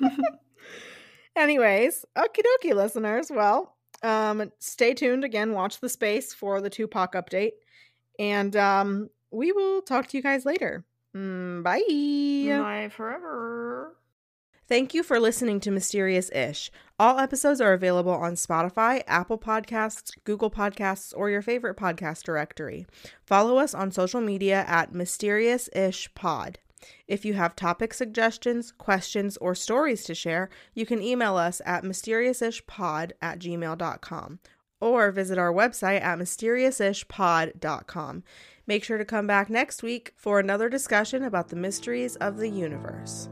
anyways, 1.36 2.04
okie 2.16 2.42
dokie, 2.42 2.74
listeners. 2.74 3.30
Well, 3.30 3.76
um, 4.02 4.50
stay 4.58 4.94
tuned 4.94 5.24
again. 5.24 5.52
Watch 5.52 5.80
the 5.80 5.88
space 5.88 6.34
for 6.34 6.60
the 6.60 6.70
Tupac 6.70 7.12
update, 7.14 7.52
and 8.18 8.56
um, 8.56 9.10
we 9.30 9.52
will 9.52 9.82
talk 9.82 10.08
to 10.08 10.16
you 10.16 10.22
guys 10.22 10.44
later. 10.44 10.84
Mm, 11.14 11.62
bye. 11.62 11.82
Bye 12.62 12.88
forever. 12.88 13.96
Thank 14.66 14.94
you 14.94 15.02
for 15.02 15.20
listening 15.20 15.60
to 15.60 15.70
Mysterious 15.70 16.30
Ish. 16.30 16.70
All 16.98 17.18
episodes 17.18 17.60
are 17.60 17.74
available 17.74 18.12
on 18.12 18.34
Spotify, 18.34 19.02
Apple 19.06 19.38
Podcasts, 19.38 20.12
Google 20.24 20.50
Podcasts, 20.50 21.12
or 21.14 21.28
your 21.28 21.42
favorite 21.42 21.76
podcast 21.76 22.22
directory. 22.22 22.86
Follow 23.22 23.58
us 23.58 23.74
on 23.74 23.90
social 23.90 24.22
media 24.22 24.64
at 24.66 24.94
Mysterious 24.94 25.68
Ish 25.74 26.14
Pod. 26.14 26.60
If 27.06 27.24
you 27.24 27.34
have 27.34 27.56
topic 27.56 27.92
suggestions, 27.92 28.72
questions, 28.72 29.36
or 29.38 29.54
stories 29.54 30.04
to 30.04 30.14
share, 30.14 30.48
you 30.72 30.86
can 30.86 31.02
email 31.02 31.36
us 31.36 31.60
at 31.66 31.84
mysteriousishpod 31.84 33.12
at 33.20 33.38
gmail.com 33.38 34.38
or 34.80 35.10
visit 35.10 35.36
our 35.38 35.52
website 35.52 36.00
at 36.02 36.18
mysteriousishpod.com. 36.18 38.22
Make 38.66 38.84
sure 38.84 38.98
to 38.98 39.04
come 39.04 39.26
back 39.26 39.50
next 39.50 39.82
week 39.82 40.14
for 40.16 40.40
another 40.40 40.70
discussion 40.70 41.22
about 41.22 41.48
the 41.48 41.56
mysteries 41.56 42.16
of 42.16 42.38
the 42.38 42.48
universe. 42.48 43.28